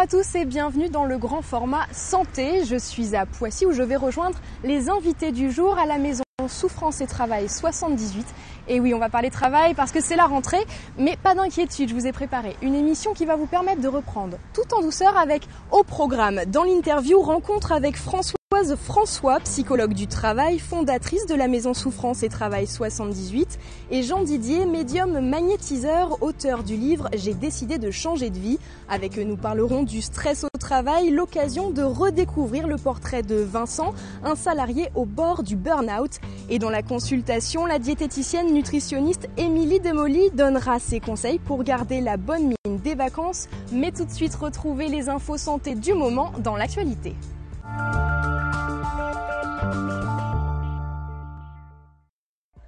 à 0.00 0.06
tous 0.06 0.34
et 0.34 0.46
bienvenue 0.46 0.88
dans 0.88 1.04
le 1.04 1.18
grand 1.18 1.42
format 1.42 1.86
santé. 1.92 2.64
Je 2.64 2.76
suis 2.76 3.14
à 3.14 3.26
Poissy 3.26 3.66
où 3.66 3.72
je 3.72 3.82
vais 3.82 3.96
rejoindre 3.96 4.38
les 4.64 4.88
invités 4.88 5.30
du 5.30 5.50
jour 5.50 5.78
à 5.78 5.84
la 5.84 5.98
maison 5.98 6.22
Souffrance 6.48 7.02
et 7.02 7.06
Travail 7.06 7.50
78. 7.50 8.26
Et 8.68 8.80
oui, 8.80 8.94
on 8.94 8.98
va 8.98 9.10
parler 9.10 9.28
travail 9.28 9.74
parce 9.74 9.92
que 9.92 10.00
c'est 10.00 10.16
la 10.16 10.24
rentrée, 10.24 10.64
mais 10.96 11.18
pas 11.22 11.34
d'inquiétude, 11.34 11.90
je 11.90 11.94
vous 11.94 12.06
ai 12.06 12.12
préparé 12.12 12.56
une 12.62 12.74
émission 12.74 13.12
qui 13.12 13.26
va 13.26 13.36
vous 13.36 13.44
permettre 13.44 13.82
de 13.82 13.88
reprendre 13.88 14.38
tout 14.54 14.74
en 14.74 14.80
douceur 14.80 15.18
avec 15.18 15.42
au 15.70 15.84
programme 15.84 16.40
dans 16.46 16.64
l'interview 16.64 17.20
rencontre 17.20 17.70
avec 17.70 17.98
François 17.98 18.39
François, 18.60 19.40
psychologue 19.40 19.94
du 19.94 20.06
travail, 20.06 20.58
fondatrice 20.58 21.24
de 21.24 21.34
la 21.34 21.48
maison 21.48 21.72
Souffrance 21.72 22.22
et 22.22 22.28
Travail 22.28 22.66
78, 22.66 23.58
et 23.90 24.02
Jean 24.02 24.22
Didier, 24.22 24.66
médium 24.66 25.18
magnétiseur, 25.20 26.22
auteur 26.22 26.62
du 26.62 26.76
livre 26.76 27.08
J'ai 27.14 27.32
décidé 27.32 27.78
de 27.78 27.90
changer 27.90 28.28
de 28.28 28.38
vie. 28.38 28.58
Avec 28.88 29.18
eux, 29.18 29.24
nous 29.24 29.38
parlerons 29.38 29.82
du 29.82 30.02
stress 30.02 30.44
au 30.44 30.58
travail, 30.58 31.10
l'occasion 31.10 31.70
de 31.70 31.82
redécouvrir 31.82 32.66
le 32.66 32.76
portrait 32.76 33.22
de 33.22 33.36
Vincent, 33.36 33.94
un 34.24 34.36
salarié 34.36 34.90
au 34.94 35.06
bord 35.06 35.42
du 35.42 35.56
burn-out. 35.56 36.18
Et 36.50 36.58
dans 36.58 36.70
la 36.70 36.82
consultation, 36.82 37.64
la 37.64 37.78
diététicienne 37.78 38.52
nutritionniste 38.52 39.28
Émilie 39.38 39.80
Demoli 39.80 40.30
donnera 40.34 40.78
ses 40.78 41.00
conseils 41.00 41.38
pour 41.38 41.64
garder 41.64 42.02
la 42.02 42.18
bonne 42.18 42.48
mine 42.48 42.78
des 42.84 42.94
vacances, 42.94 43.48
mais 43.72 43.90
tout 43.90 44.04
de 44.04 44.12
suite 44.12 44.34
retrouver 44.34 44.88
les 44.88 45.08
infos 45.08 45.38
santé 45.38 45.74
du 45.74 45.94
moment 45.94 46.32
dans 46.44 46.56
l'actualité. 46.56 47.14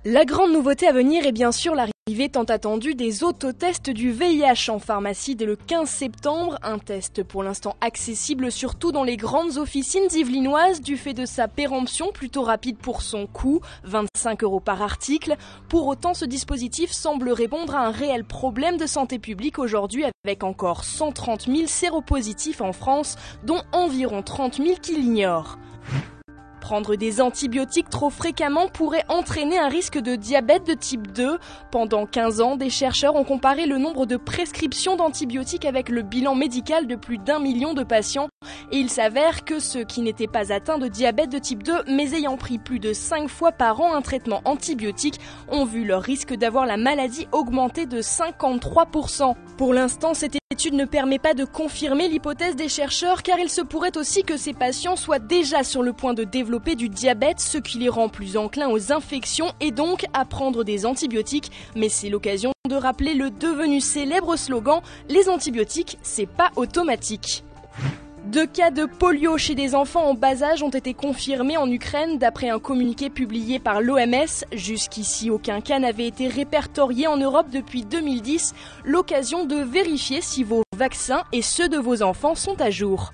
La 0.05 0.25
grande 0.25 0.53
nouveauté 0.53 0.89
à 0.89 0.93
venir 0.93 1.27
est 1.27 1.33
bien 1.33 1.53
sûr 1.53 1.77
l'arrivée 1.77 2.29
tant 2.29 2.43
attendue 2.43 2.97
des 2.97 3.23
autotests 3.23 3.89
du 3.89 4.11
VIH 4.11 4.69
en 4.69 4.81
pharmacie 4.81 5.37
dès 5.37 5.45
le 5.45 5.55
15 5.55 5.89
septembre. 5.89 6.59
Un 6.65 6.81
test 6.81 7.23
pour 7.23 7.45
l'instant 7.45 7.77
accessible 7.81 8.51
surtout 8.51 8.91
dans 8.91 9.05
les 9.05 9.17
grandes 9.17 9.59
officines 9.59 10.09
yvelinoises 10.13 10.81
du 10.81 10.97
fait 10.97 11.15
de 11.15 11.25
sa 11.25 11.47
péremption 11.47 12.11
plutôt 12.11 12.43
rapide 12.43 12.79
pour 12.79 13.01
son 13.01 13.29
coût, 13.29 13.61
25 13.85 14.43
euros 14.43 14.59
par 14.59 14.83
article. 14.83 15.37
Pour 15.69 15.87
autant, 15.87 16.15
ce 16.15 16.25
dispositif 16.25 16.91
semble 16.91 17.31
répondre 17.31 17.77
à 17.77 17.87
un 17.87 17.93
réel 17.93 18.25
problème 18.25 18.79
de 18.79 18.87
santé 18.87 19.21
publique 19.21 19.61
aujourd'hui 19.61 20.05
avec 20.25 20.43
encore 20.43 20.83
130 20.83 21.43
000 21.43 21.69
séropositifs 21.69 22.61
en 22.61 22.73
France, 22.73 23.15
dont 23.45 23.63
environ 23.71 24.23
30 24.23 24.57
000 24.57 24.75
qui 24.83 24.97
l'ignorent. 24.97 25.59
Prendre 26.63 26.95
des 26.95 27.21
antibiotiques 27.21 27.91
trop 27.91 28.09
fréquemment 28.09 28.69
pourrait 28.69 29.05
entraîner 29.09 29.59
un 29.59 29.67
risque 29.69 29.99
de 29.99 30.15
diabète 30.15 30.65
de 30.65 30.75
type 30.75 31.11
2. 31.11 31.39
Pendant 31.73 32.07
15 32.07 32.41
ans, 32.41 32.57
des 32.57 32.71
chercheurs 32.71 33.17
ont 33.17 33.25
comparé 33.25 33.67
le 33.67 33.79
nombre 33.79 34.07
de 34.07 34.17
prescriptions 34.17 34.95
d'antibiotiques 34.95 35.65
avec 35.65 35.89
le 35.89 36.03
bilan 36.03 36.37
médical 36.37 36.87
de 36.87 36.95
plus 36.95 37.19
d'un 37.19 37.41
million 37.41 37.75
de 37.75 37.83
patients 37.83 38.29
et 38.71 38.79
il 38.79 38.89
s'avère 38.89 39.45
que 39.45 39.59
ceux 39.59 39.83
qui 39.83 40.03
n'étaient 40.03 40.29
pas 40.29 40.53
atteints 40.53 40.79
de 40.79 40.87
diabète 40.87 41.31
de 41.31 41.39
type 41.39 41.65
2 41.65 41.83
mais 41.89 42.15
ayant 42.15 42.37
pris 42.37 42.59
plus 42.59 42.79
de 42.79 42.93
5 42.93 43.29
fois 43.29 43.51
par 43.51 43.81
an 43.81 43.95
un 43.95 44.01
traitement 44.01 44.41
antibiotique 44.45 45.19
ont 45.49 45.65
vu 45.65 45.85
leur 45.85 46.03
risque 46.03 46.33
d'avoir 46.33 46.65
la 46.65 46.77
maladie 46.77 47.27
augmenter 47.33 47.87
de 47.87 48.01
53%. 48.01 49.35
Pour 49.59 49.75
l'instant, 49.75 50.15
cette 50.15 50.42
étude 50.53 50.75
ne 50.75 50.85
permet 50.85 51.19
pas 51.19 51.33
de 51.33 51.47
confirmer 51.47 52.09
l'hypothèse 52.09 52.57
des 52.57 52.69
chercheurs 52.69 53.23
car 53.23 53.39
il 53.39 53.49
se 53.49 53.63
pourrait 53.63 53.97
aussi 53.97 54.23
que 54.23 54.37
ces 54.37 54.53
patients 54.53 54.97
soient 54.97 55.19
déjà 55.19 55.65
sur 55.65 55.83
le 55.83 55.95
point 55.95 56.13
de 56.13 56.25
développer 56.25 56.75
du 56.75 56.91
diabète, 56.91 57.41
ce 57.41 57.57
qui 57.57 57.79
les 57.79 57.89
rend 57.89 58.11
plus 58.11 58.37
enclins 58.37 58.69
aux 58.69 58.93
infections 58.93 59.51
et 59.61 59.71
donc 59.71 60.05
à 60.13 60.27
prendre 60.27 60.63
des 60.63 60.85
antibiotiques. 60.85 61.51
Mais 61.75 61.89
c'est 61.89 62.11
l'occasion 62.11 62.53
de 62.69 62.75
rappeler 62.77 63.15
le 63.15 63.31
devenu 63.31 63.81
célèbre 63.81 64.37
slogan 64.37 64.83
Les 65.09 65.31
antibiotiques, 65.31 65.97
c'est 66.03 66.29
pas 66.29 66.51
automatique. 66.57 67.45
Deux 68.27 68.47
cas 68.47 68.71
de 68.71 68.85
polio 68.85 69.37
chez 69.37 69.57
des 69.57 69.75
enfants 69.75 70.11
en 70.11 70.15
bas 70.15 70.45
âge 70.45 70.63
ont 70.63 70.71
été 70.71 70.95
confirmés 70.95 71.57
en 71.57 71.69
Ukraine 71.69 72.19
d'après 72.19 72.51
un 72.51 72.61
communiqué 72.61 73.11
publié 73.11 73.59
par 73.59 73.81
l'OMS. 73.81 74.45
Jusqu'ici, 74.53 75.29
aucun 75.29 75.61
cas 75.61 75.81
n'avait 75.81 76.07
été 76.07 76.29
répertorié 76.29 77.09
en 77.09 77.17
Europe 77.17 77.51
depuis 77.51 77.85
2010. 77.85 78.55
L'occasion 78.85 79.45
de 79.45 79.57
vérifier 79.57 80.21
si 80.21 80.45
vos 80.45 80.63
vaccins 80.77 81.25
et 81.33 81.43
ceux 81.43 81.69
de 81.69 81.79
vos 81.79 82.03
enfants 82.03 82.37
sont 82.37 82.61
à 82.61 82.71
jour. 82.71 83.13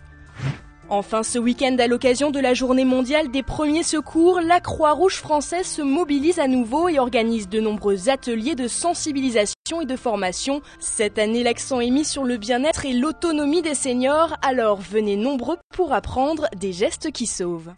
Enfin, 0.91 1.23
ce 1.23 1.39
week-end, 1.39 1.77
à 1.79 1.87
l'occasion 1.87 2.31
de 2.31 2.41
la 2.41 2.55
journée 2.55 2.87
mondiale 2.87 3.31
des 3.31 3.43
premiers 3.43 3.83
secours, 3.83 4.41
la 4.41 4.59
Croix-Rouge 4.59 5.17
française 5.17 5.67
se 5.67 5.83
mobilise 5.83 6.39
à 6.39 6.49
nouveau 6.49 6.89
et 6.89 6.99
organise 6.99 7.47
de 7.47 7.61
nombreux 7.61 8.09
ateliers 8.09 8.55
de 8.55 8.69
sensibilisation 8.69 9.83
et 9.83 9.85
de 9.85 9.97
formation. 9.97 10.63
Cette 10.81 11.19
année, 11.19 11.43
l'accent 11.43 11.81
est 11.81 11.91
mis 11.91 12.07
sur 12.07 12.25
le 12.25 12.39
bien-être 12.39 12.87
et 12.87 12.95
l'autonomie 12.95 13.61
des 13.61 13.75
seniors, 13.75 14.35
alors 14.41 14.81
venez 14.81 15.17
nombreux 15.17 15.59
pour 15.75 15.93
apprendre 15.93 16.49
des 16.57 16.73
gestes 16.73 17.13
qui 17.13 17.27
sauvent. 17.27 17.75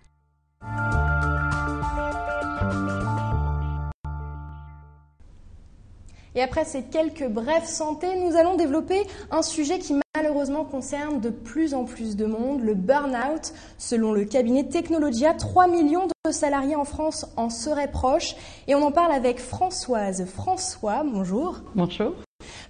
Et 6.34 6.42
après 6.42 6.64
ces 6.64 6.82
quelques 6.82 7.28
brèves 7.28 7.66
santé, 7.66 8.06
nous 8.16 8.36
allons 8.36 8.56
développer 8.56 9.02
un 9.30 9.42
sujet 9.42 9.78
qui 9.78 9.94
malheureusement 10.16 10.64
concerne 10.64 11.20
de 11.20 11.30
plus 11.30 11.74
en 11.74 11.84
plus 11.84 12.16
de 12.16 12.26
monde, 12.26 12.62
le 12.62 12.74
burn-out. 12.74 13.52
Selon 13.78 14.12
le 14.12 14.24
cabinet 14.24 14.64
Technologia, 14.64 15.34
3 15.34 15.66
millions 15.66 16.06
de 16.06 16.32
salariés 16.32 16.76
en 16.76 16.84
France 16.84 17.26
en 17.36 17.50
seraient 17.50 17.90
proches. 17.90 18.36
Et 18.68 18.74
on 18.74 18.82
en 18.82 18.92
parle 18.92 19.12
avec 19.12 19.40
Françoise. 19.40 20.26
François, 20.26 21.02
bonjour. 21.04 21.60
Bonjour. 21.74 22.14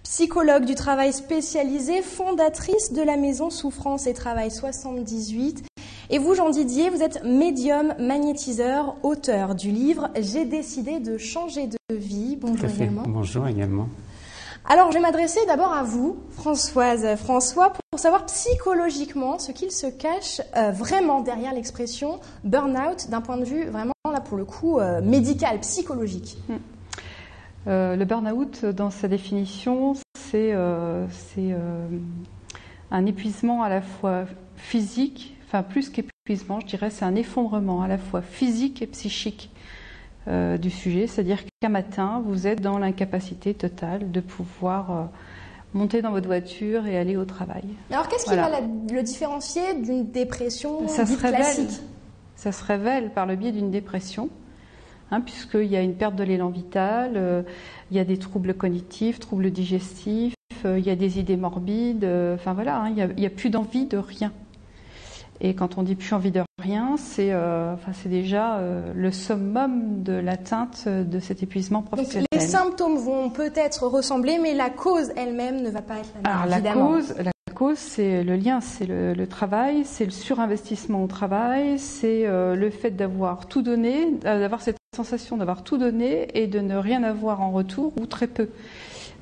Psychologue 0.03 0.65
du 0.65 0.75
travail 0.75 1.13
spécialisé, 1.13 2.03
fondatrice 2.03 2.93
de 2.93 3.03
la 3.03 3.17
maison 3.17 3.51
Souffrance 3.51 4.07
et 4.07 4.15
Travail 4.15 4.51
78 4.51 5.65
et 6.13 6.19
vous, 6.19 6.35
Jean 6.35 6.51
Didier, 6.51 6.91
vous 6.91 7.03
êtes 7.03 7.23
médium, 7.25 7.95
magnétiseur, 8.01 8.97
auteur 9.05 9.55
du 9.55 9.71
livre 9.71 10.11
J'ai 10.21 10.45
décidé 10.45 10.99
de 10.99 11.19
changer 11.19 11.69
de 11.69 11.95
vie. 11.95 12.37
Bonjour 12.37 12.69
également. 12.69 13.03
Bonjour 13.07 13.47
également. 13.47 13.89
Alors, 14.69 14.91
je 14.91 14.97
vais 14.97 15.01
m'adresser 15.01 15.39
d'abord 15.47 15.73
à 15.73 15.85
vous, 15.85 16.19
Françoise, 16.33 17.17
François, 17.17 17.73
pour 17.73 18.01
savoir 18.01 18.27
psychologiquement 18.27 19.39
ce 19.39 19.53
qu'il 19.53 19.71
se 19.71 19.87
cache 19.87 20.41
euh, 20.57 20.73
vraiment 20.73 21.21
derrière 21.21 21.55
l'expression 21.55 22.19
burn-out 22.43 23.09
d'un 23.09 23.21
point 23.21 23.37
de 23.37 23.45
vue 23.45 23.67
vraiment, 23.67 23.95
là, 24.05 24.21
pour 24.21 24.37
le 24.37 24.45
coup, 24.45 24.81
euh, 24.81 25.01
médical, 25.01 25.61
psychologique. 25.61 26.39
Hmm. 26.49 26.57
Euh, 27.69 27.95
le 27.95 28.05
burn-out, 28.05 28.65
dans 28.65 28.91
sa 28.91 29.07
définition, 29.07 29.95
c'est 30.15 30.53
un 32.91 33.07
épuisement 33.07 33.63
à 33.63 33.69
la 33.69 33.81
fois 33.81 34.25
physique, 34.57 35.37
enfin 35.51 35.65
plus 35.65 35.91
qu'épuisement, 35.91 36.61
je 36.61 36.67
dirais, 36.67 36.91
c'est 36.91 37.05
un 37.05 37.17
effondrement 37.17 37.83
à 37.83 37.89
la 37.89 37.99
fois 37.99 38.23
physique 38.23 38.83
et 38.83 38.87
psychique 38.87 39.51
euh, 40.29 40.59
du 40.59 40.71
sujet. 40.71 41.09
C'est-à-dire 41.09 41.39
qu'un 41.61 41.69
matin, 41.69 42.23
vous 42.25 42.47
êtes 42.47 42.61
dans 42.61 42.79
l'incapacité 42.79 43.53
totale 43.53 44.13
de 44.13 44.21
pouvoir 44.21 44.91
euh, 44.91 45.05
monter 45.75 46.03
dans 46.03 46.13
votre 46.13 46.29
voiture 46.29 46.87
et 46.87 46.97
aller 46.97 47.17
au 47.17 47.25
travail. 47.25 47.65
Alors 47.91 48.07
qu'est-ce 48.07 48.27
qui 48.27 48.37
va 48.37 48.61
le 48.61 49.03
différencier 49.03 49.75
d'une 49.83 50.11
dépression 50.13 50.87
ça 50.87 51.05
se 51.05 51.17
classique? 51.17 51.81
Ça 52.37 52.53
se 52.53 52.65
révèle 52.65 53.11
par 53.11 53.27
le 53.27 53.35
biais 53.35 53.53
d'une 53.53 53.73
dépression. 53.73 54.31
Hein, 55.11 55.21
puisqu'il 55.21 55.67
y 55.67 55.75
a 55.75 55.83
une 55.83 55.95
perte 55.95 56.15
de 56.15 56.23
l'élan 56.23 56.51
vital, 56.51 57.15
euh, 57.17 57.43
il 57.91 57.97
y 57.97 58.01
a 58.01 58.05
des 58.05 58.19
troubles 58.19 58.55
cognitifs, 58.55 59.19
troubles 59.19 59.51
digestifs, 59.51 60.35
il 60.65 60.79
y 60.79 60.91
a 60.91 60.95
des 60.95 61.19
idées 61.19 61.37
morbides, 61.37 62.07
enfin 62.35 62.53
voilà, 62.53 62.83
hein, 62.83 62.95
il 62.97 63.15
n'y 63.17 63.27
a, 63.27 63.31
plus 63.31 63.51
d'envie 63.51 63.87
de 63.87 63.97
rien. 63.97 64.31
Et 65.41 65.55
quand 65.55 65.79
on 65.79 65.83
dit 65.83 65.95
plus 65.95 66.13
envie 66.13 66.31
de 66.31 66.43
rien, 66.59 66.97
c'est 66.99 67.33
euh, 67.33 67.75
enfin, 67.75 67.93
déjà 68.05 68.59
euh, 68.59 68.93
le 68.95 69.11
summum 69.11 70.03
de 70.03 70.13
l'atteinte 70.13 70.87
de 70.87 71.19
cet 71.19 71.43
épuisement 71.43 71.83
professionnel. 71.83 72.27
Donc, 72.31 72.41
les 72.41 72.47
symptômes 72.47 72.97
vont 72.97 73.31
peut-être 73.31 73.87
ressembler, 73.87 74.39
mais 74.39 74.55
la 74.55 74.69
cause 74.69 75.11
elle-même 75.17 75.63
ne 75.63 75.71
va 75.71 75.81
pas 75.81 75.99
être 75.99 76.13
la 76.23 76.31
même. 76.31 76.43
Alors, 76.43 76.63
la 76.63 76.73
cause, 76.73 77.15
la 77.19 77.55
cause, 77.55 77.79
c'est 77.79 78.23
le 78.23 78.37
lien, 78.37 78.61
c'est 78.61 78.87
le, 78.87 79.27
travail, 79.27 79.85
c'est 79.85 80.05
le 80.05 80.11
surinvestissement 80.11 81.05
au 81.05 81.07
travail, 81.07 81.79
c'est 81.79 82.27
euh, 82.27 82.55
le 82.55 82.71
fait 82.71 82.91
d'avoir 82.91 83.47
tout 83.47 83.63
donné, 83.63 84.13
d'avoir 84.23 84.61
cette 84.61 84.77
sensation 84.97 85.37
d'avoir 85.37 85.63
tout 85.63 85.79
donné 85.79 86.29
et 86.35 86.49
de 86.49 86.59
ne 86.59 86.77
rien 86.77 87.05
avoir 87.05 87.41
en 87.41 87.53
retour 87.53 87.93
ou 88.01 88.07
très 88.07 88.27
peu. 88.27 88.49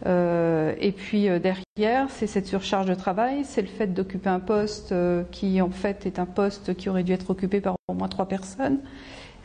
Euh, 0.06 0.74
et 0.80 0.92
puis 0.92 1.28
euh, 1.28 1.38
derrière, 1.38 2.08
c'est 2.10 2.26
cette 2.26 2.46
surcharge 2.46 2.86
de 2.86 2.94
travail, 2.94 3.44
c'est 3.44 3.62
le 3.62 3.68
fait 3.68 3.88
d'occuper 3.88 4.28
un 4.28 4.40
poste 4.40 4.92
euh, 4.92 5.24
qui 5.32 5.60
en 5.60 5.70
fait 5.70 6.06
est 6.06 6.18
un 6.18 6.26
poste 6.26 6.76
qui 6.76 6.88
aurait 6.88 7.02
dû 7.02 7.12
être 7.12 7.30
occupé 7.30 7.60
par 7.60 7.76
au 7.88 7.94
moins 7.94 8.08
trois 8.08 8.26
personnes. 8.26 8.78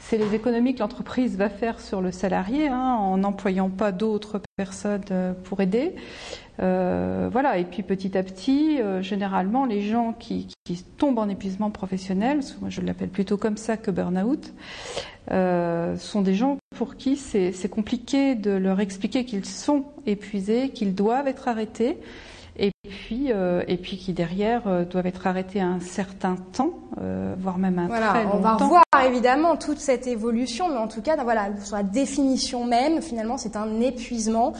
C'est 0.05 0.17
les 0.17 0.35
économies 0.35 0.75
que 0.75 0.79
l'entreprise 0.79 1.37
va 1.37 1.49
faire 1.49 1.79
sur 1.79 2.01
le 2.01 2.11
salarié 2.11 2.67
hein, 2.67 2.95
en 2.99 3.17
n'employant 3.17 3.69
pas 3.69 3.91
d'autres 3.91 4.41
personnes 4.57 5.03
pour 5.43 5.61
aider. 5.61 5.95
voilà. 6.59 7.57
Et 7.57 7.63
puis 7.63 7.83
petit 7.83 8.17
à 8.17 8.23
petit, 8.23 8.79
généralement, 9.01 9.65
les 9.65 9.81
gens 9.81 10.13
qui, 10.13 10.49
qui, 10.65 10.83
tombent 10.97 11.19
en 11.19 11.29
épuisement 11.29 11.71
professionnel, 11.71 12.41
moi 12.61 12.69
je 12.69 12.81
l'appelle 12.81 13.09
plutôt 13.09 13.37
comme 13.37 13.57
ça 13.57 13.77
que 13.77 13.91
burn-out, 13.91 14.53
euh, 15.31 15.95
sont 15.97 16.21
des 16.21 16.35
gens 16.35 16.57
pour 16.75 16.97
qui 16.97 17.15
c'est 17.15 17.69
compliqué 17.69 18.35
de 18.35 18.51
leur 18.51 18.81
expliquer 18.81 19.23
qu'ils 19.23 19.45
sont 19.45 19.85
épuisés, 20.05 20.69
qu'ils 20.69 20.95
doivent 20.95 21.27
être 21.27 21.47
arrêtés. 21.47 21.97
Et 22.57 22.71
puis, 22.83 23.31
et 23.67 23.77
puis 23.77 23.97
qui 23.97 24.13
derrière 24.13 24.85
doivent 24.85 25.07
être 25.07 25.25
arrêtés 25.27 25.61
un 25.61 25.79
certain 25.79 26.35
temps, 26.35 26.71
voire 27.39 27.57
même 27.57 27.79
un 27.79 27.87
voilà, 27.87 28.09
très 28.09 28.23
long 28.23 28.31
on 28.35 28.39
va 28.39 28.55
temps. 28.57 28.65
revoir 28.65 28.83
évidemment 29.05 29.55
toute 29.55 29.79
cette 29.79 30.07
évolution, 30.07 30.69
mais 30.69 30.77
en 30.77 30.87
tout 30.87 31.01
cas, 31.01 31.15
voilà, 31.23 31.49
sur 31.63 31.75
la 31.75 31.83
définition 31.83 32.65
même, 32.65 33.01
finalement, 33.01 33.37
c'est 33.37 33.55
un 33.55 33.81
épuisement. 33.81 34.53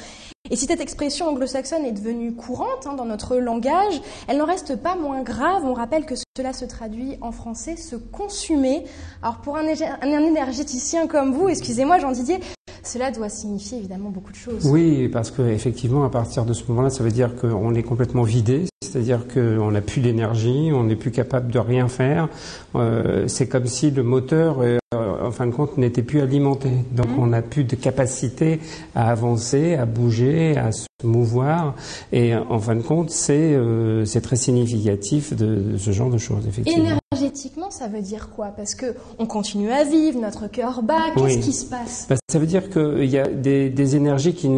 Et 0.50 0.58
si 0.58 0.66
cette 0.66 0.82
expression 0.82 1.30
anglo-saxonne 1.30 1.86
est 1.86 1.94
devenue 1.94 2.34
courante 2.34 2.86
hein, 2.86 2.94
dans 2.96 3.06
notre 3.06 3.38
langage, 3.38 4.02
elle 4.28 4.38
n'en 4.38 4.46
reste 4.46 4.76
pas 4.76 4.96
moins 4.96 5.22
grave. 5.22 5.64
On 5.64 5.74
rappelle 5.74 6.06
que 6.06 6.16
cela 6.36 6.52
se 6.52 6.66
traduit 6.66 7.18
en 7.22 7.32
français 7.32 7.78
se 7.78 7.96
consumer. 7.96 8.84
Alors 9.22 9.38
pour 9.38 9.56
un, 9.56 9.64
un 9.64 10.26
énergéticien 10.26 11.08
comme 11.08 11.32
vous, 11.32 11.48
excusez-moi 11.48 12.00
Jean 12.00 12.12
Didier, 12.12 12.40
cela 12.84 13.12
doit 13.12 13.30
signifier 13.30 13.78
évidemment 13.78 14.10
beaucoup 14.10 14.32
de 14.32 14.38
choses. 14.38 14.66
Oui, 14.66 15.08
parce 15.08 15.32
qu'effectivement, 15.32 16.04
à 16.04 16.10
partir 16.10 16.46
de 16.46 16.54
ce 16.54 16.64
moment-là, 16.68 16.90
ça 16.90 17.04
veut 17.04 17.12
dire 17.12 17.36
qu'on 17.36 17.74
est 17.74 17.84
complètement 17.84 18.24
vidé, 18.24 18.66
c'est-à-dire 18.82 19.26
qu'on 19.28 19.72
n'a 19.72 19.82
plus 19.82 20.02
d'énergie, 20.02 20.72
on 20.74 20.84
n'est 20.84 20.98
plus 20.98 21.12
capable 21.12 21.52
de 21.52 21.60
rien 21.60 21.88
faire. 21.88 22.28
Euh, 22.76 23.28
c'est 23.28 23.48
comme 23.48 23.68
si 23.68 23.90
le 23.90 24.04
moteur, 24.04 24.62
euh, 24.62 24.78
en 25.24 25.32
fin 25.32 25.48
de 25.48 25.52
compte, 25.52 25.78
n'était 25.78 26.04
plus 26.04 26.22
alimenté. 26.22 26.70
Donc 26.92 27.08
mmh. 27.08 27.20
on 27.20 27.28
n'a 27.28 27.42
plus 27.42 27.64
de 27.64 27.76
capacité 27.76 28.60
à 28.96 29.10
avancer, 29.10 29.76
à 29.76 29.86
bouger, 29.86 30.58
à 30.58 30.72
se 30.72 30.86
mouvoir. 31.04 31.76
Et 32.12 32.36
en 32.36 32.60
fin 32.60 32.76
de 32.76 32.82
compte, 32.82 33.10
c'est 33.10 33.54
euh, 33.54 34.06
très 34.22 34.36
significatif 34.36 35.34
de, 35.34 35.56
de, 35.56 35.78
ce 35.78 35.92
genre 35.92 36.10
de 36.10 36.18
choses, 36.18 36.48
effectivement. 36.48 36.98
Énergétiquement, 37.14 37.70
ça 37.70 37.88
veut 37.88 38.02
dire 38.02 38.30
quoi? 38.36 38.48
Parce 38.48 38.76
que 38.76 38.96
on 39.20 39.26
continue 39.26 39.72
à 39.72 39.84
vivre, 39.84 40.20
notre 40.20 40.48
cœur 40.48 40.82
bat. 40.84 41.12
Qu'est-ce 41.16 41.26
Oui. 41.26 41.40
qui 41.40 41.54
se 41.54 41.66
passe? 41.66 42.06
Bah, 42.10 42.16
ça 42.30 42.40
veut 42.40 42.48
dire 42.48 42.70
qu'il 42.70 43.06
y 43.06 43.18
a 43.18 43.28
des, 43.28 43.70
des 43.70 43.96
énergies 43.96 44.34
qui, 44.34 44.50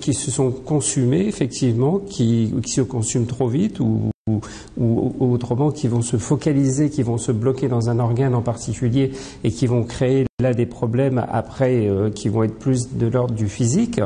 qui 0.00 0.14
se 0.14 0.30
sont 0.30 0.50
consumées, 0.50 1.26
effectivement, 1.26 1.98
qui, 1.98 2.54
qui 2.62 2.72
se 2.72 2.82
consument 2.82 3.26
trop 3.26 3.48
vite 3.48 3.80
ou, 3.80 4.10
ou, 4.28 5.14
autrement 5.20 5.70
qui 5.70 5.86
vont 5.86 6.02
se 6.02 6.16
focaliser, 6.16 6.90
qui 6.90 7.04
vont 7.04 7.16
se 7.16 7.30
bloquer 7.30 7.68
dans 7.68 7.90
un 7.90 8.00
organe 8.00 8.34
en 8.34 8.42
particulier 8.42 9.12
et 9.44 9.52
qui 9.52 9.68
vont 9.68 9.84
créer 9.84 10.25
là 10.42 10.52
des 10.52 10.66
problèmes 10.66 11.24
après 11.32 11.86
euh, 11.88 12.10
qui 12.10 12.28
vont 12.28 12.42
être 12.42 12.58
plus 12.58 12.92
de 12.92 13.06
l'ordre 13.06 13.32
du 13.32 13.48
physique 13.48 14.02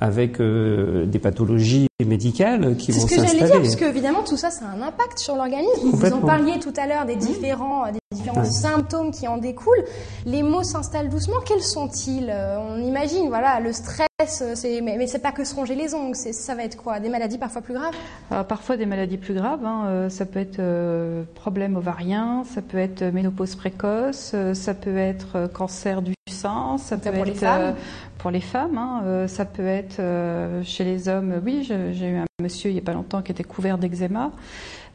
avec 0.00 0.40
euh, 0.40 1.04
des 1.04 1.18
pathologies 1.18 1.88
médicales 2.06 2.74
qui 2.76 2.92
C'est 2.94 3.00
vont 3.00 3.06
ce 3.06 3.10
que 3.10 3.16
j'allais 3.16 3.28
dire, 3.32 3.40
s'installer. 3.40 3.62
parce 3.62 3.76
que 3.76 3.84
évidemment 3.84 4.22
tout 4.26 4.38
ça, 4.38 4.50
c'est 4.50 4.64
un 4.64 4.80
impact 4.80 5.18
sur 5.18 5.36
l'organisme. 5.36 5.90
Vous 5.92 6.12
en 6.12 6.20
parliez 6.20 6.58
tout 6.58 6.72
à 6.78 6.86
l'heure 6.86 7.04
des 7.04 7.16
différents, 7.16 7.84
euh, 7.84 7.90
des 7.92 7.98
différents 8.16 8.40
Ouais. 8.40 8.44
symptômes 8.46 9.10
qui 9.10 9.28
en 9.28 9.36
découlent. 9.36 9.84
Les 10.24 10.42
mots 10.42 10.62
s'installent 10.62 11.10
doucement. 11.10 11.36
Quels 11.44 11.62
sont-ils? 11.62 12.32
On 12.58 12.78
imagine, 12.82 13.28
voilà, 13.28 13.60
le 13.60 13.72
stress, 13.72 14.08
c'est, 14.26 14.80
mais, 14.80 14.96
mais 14.98 15.06
c'est 15.06 15.18
pas 15.20 15.32
que 15.32 15.44
se 15.44 15.54
ronger 15.54 15.74
les 15.74 15.94
ongles. 15.94 16.16
C'est, 16.16 16.32
ça 16.32 16.54
va 16.54 16.64
être 16.64 16.76
quoi? 16.76 16.98
Des 16.98 17.10
maladies 17.10 17.36
parfois 17.38 17.60
plus 17.60 17.74
graves? 17.74 17.92
Alors, 18.30 18.46
parfois 18.46 18.76
des 18.78 18.86
maladies 18.86 19.18
plus 19.18 19.34
graves, 19.34 19.64
hein, 19.64 20.08
ça 20.08 20.24
peut 20.24 20.40
être 20.40 20.56
euh, 20.58 21.22
problème 21.34 21.76
ovarien, 21.76 22.42
ça 22.54 22.62
peut 22.62 22.78
être 22.78 23.02
ménopause 23.04 23.54
précoce, 23.56 24.34
ça 24.54 24.74
peut 24.74 24.96
être 24.96 25.36
euh, 25.36 25.48
cancer 25.74 26.02
du 26.02 26.12
sein, 26.30 26.76
ça 26.78 26.96
peut 26.96 27.10
pour 27.10 27.20
être 27.20 27.26
les 27.26 27.34
femmes. 27.34 27.62
euh, 27.62 27.72
pour 28.18 28.30
les 28.30 28.40
femmes, 28.40 28.78
hein, 28.78 29.02
euh, 29.04 29.26
ça 29.28 29.44
peut 29.44 29.66
être 29.66 29.98
euh, 29.98 30.62
chez 30.62 30.84
les 30.84 31.08
hommes. 31.08 31.32
euh, 31.32 31.40
Oui, 31.44 31.66
j'ai 31.68 32.08
eu 32.08 32.16
un 32.16 32.24
monsieur 32.40 32.70
il 32.70 32.76
y 32.76 32.78
a 32.78 32.82
pas 32.82 32.92
longtemps 32.92 33.22
qui 33.22 33.32
était 33.32 33.42
couvert 33.44 33.76
d'eczéma, 33.76 34.30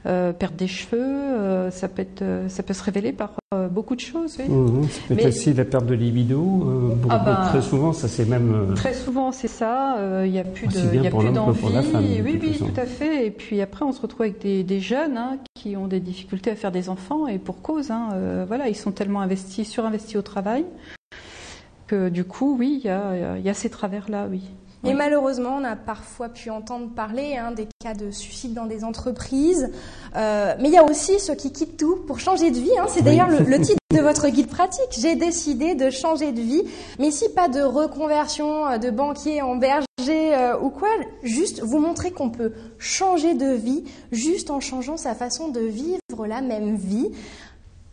euh, 0.05 0.31
perte 0.31 0.55
des 0.55 0.67
cheveux, 0.67 0.97
euh, 1.01 1.69
ça 1.71 1.89
peut 1.89 2.01
être, 2.01 2.21
euh, 2.21 2.47
ça 2.47 2.63
peut 2.63 2.73
se 2.73 2.83
révéler 2.83 3.11
par 3.11 3.31
euh, 3.53 3.67
beaucoup 3.67 3.95
de 3.95 3.99
choses. 3.99 4.37
Oui. 4.39 4.45
Ça 4.89 4.99
peut 5.09 5.13
être 5.15 5.23
Mais- 5.23 5.27
aussi 5.27 5.53
la 5.53 5.65
perte 5.65 5.85
de 5.85 5.95
libido. 5.95 6.41
euh, 6.65 6.95
Ah 7.09 7.19
ben- 7.19 7.49
très 7.49 7.61
souvent, 7.61 7.91
ça 7.93 8.07
c'est 8.07 8.25
même. 8.25 8.53
euh, 8.71 8.73
Très 8.75 8.93
souvent, 8.93 9.31
c'est 9.33 9.47
ça. 9.49 9.97
euh, 9.97 10.23
Il 10.25 10.31
n'y 10.31 10.39
a 10.39 10.43
plus 10.45 10.67
d'envie. 10.67 10.97
de 10.99 12.21
oui, 12.23 12.39
oui, 12.41 12.57
tout 12.57 12.79
à 12.79 12.85
fait. 12.85 13.25
Et 13.27 13.31
puis 13.31 13.59
après, 13.61 13.83
on 13.85 13.91
se 13.91 14.01
retrouve 14.01 14.21
avec 14.21 14.39
des, 14.41 14.63
des 14.63 14.79
jeunes 14.79 15.17
hein, 15.17 15.37
qui 15.59 15.75
ont 15.75 15.87
des 15.87 15.99
difficultés 15.99 16.51
à 16.51 16.55
faire 16.55 16.71
des 16.71 16.87
enfants 16.89 17.27
et 17.27 17.37
pour 17.37 17.61
cause. 17.61 17.91
hein, 17.91 18.09
euh, 18.13 18.45
voilà, 18.47 18.69
ils 18.69 18.75
sont 18.75 18.91
tellement 18.91 19.19
investis, 19.21 19.69
surinvestis 19.69 20.15
au 20.15 20.21
travail 20.21 20.65
que 21.87 22.09
du 22.09 22.23
coup, 22.23 22.55
oui, 22.57 22.79
il 22.81 22.85
y 22.85 22.89
a, 22.89 23.37
il 23.37 23.43
y 23.43 23.49
a 23.49 23.53
ces 23.53 23.69
travers-là, 23.69 24.27
oui. 24.29 24.43
Et 24.85 24.89
Oui. 24.89 24.93
malheureusement, 24.93 25.57
on 25.59 25.63
a 25.65 25.75
parfois 25.75 26.29
pu 26.29 26.49
entendre 26.49 26.89
parler 26.95 27.35
hein, 27.35 27.51
des 27.51 27.67
cas 27.83 27.93
de 27.93 28.11
suicide 28.11 28.53
dans 28.53 28.65
des 28.65 28.83
entreprises. 28.85 29.69
Euh, 30.15 30.55
mais 30.59 30.69
il 30.69 30.73
y 30.73 30.77
a 30.77 30.83
aussi 30.85 31.19
ceux 31.19 31.35
qui 31.35 31.51
quittent 31.51 31.75
tout 31.77 31.97
pour 32.07 32.19
changer 32.19 32.49
de 32.49 32.57
vie. 32.57 32.71
hein. 32.79 32.85
C'est 32.87 32.99
Oui. 32.99 33.05
d'ailleurs 33.05 33.27
le, 33.29 33.39
le 33.39 33.57
titre 33.61 33.77
de 33.93 33.99
votre 34.01 34.29
guide 34.29 34.47
pratique. 34.47 34.87
J'ai 34.97 35.15
décidé 35.15 35.75
de 35.75 35.89
changer 35.89 36.31
de 36.31 36.39
vie. 36.41 36.63
Mais 36.97 37.07
ici, 37.07 37.27
pas 37.35 37.49
de 37.49 37.61
reconversion 37.61 38.67
euh, 38.67 38.77
de 38.77 38.89
banquier 38.89 39.41
en 39.41 39.57
berger 39.57 39.83
euh, 40.09 40.57
ou 40.61 40.69
quoi. 40.69 40.87
Juste 41.23 41.61
vous 41.61 41.79
montrer 41.79 42.11
qu'on 42.11 42.29
peut 42.29 42.53
changer 42.77 43.33
de 43.33 43.51
vie 43.51 43.83
juste 44.13 44.49
en 44.49 44.61
changeant 44.61 44.95
sa 44.95 45.13
façon 45.13 45.49
de 45.49 45.59
vivre 45.59 46.25
la 46.25 46.39
même 46.41 46.75
vie. 46.75 47.09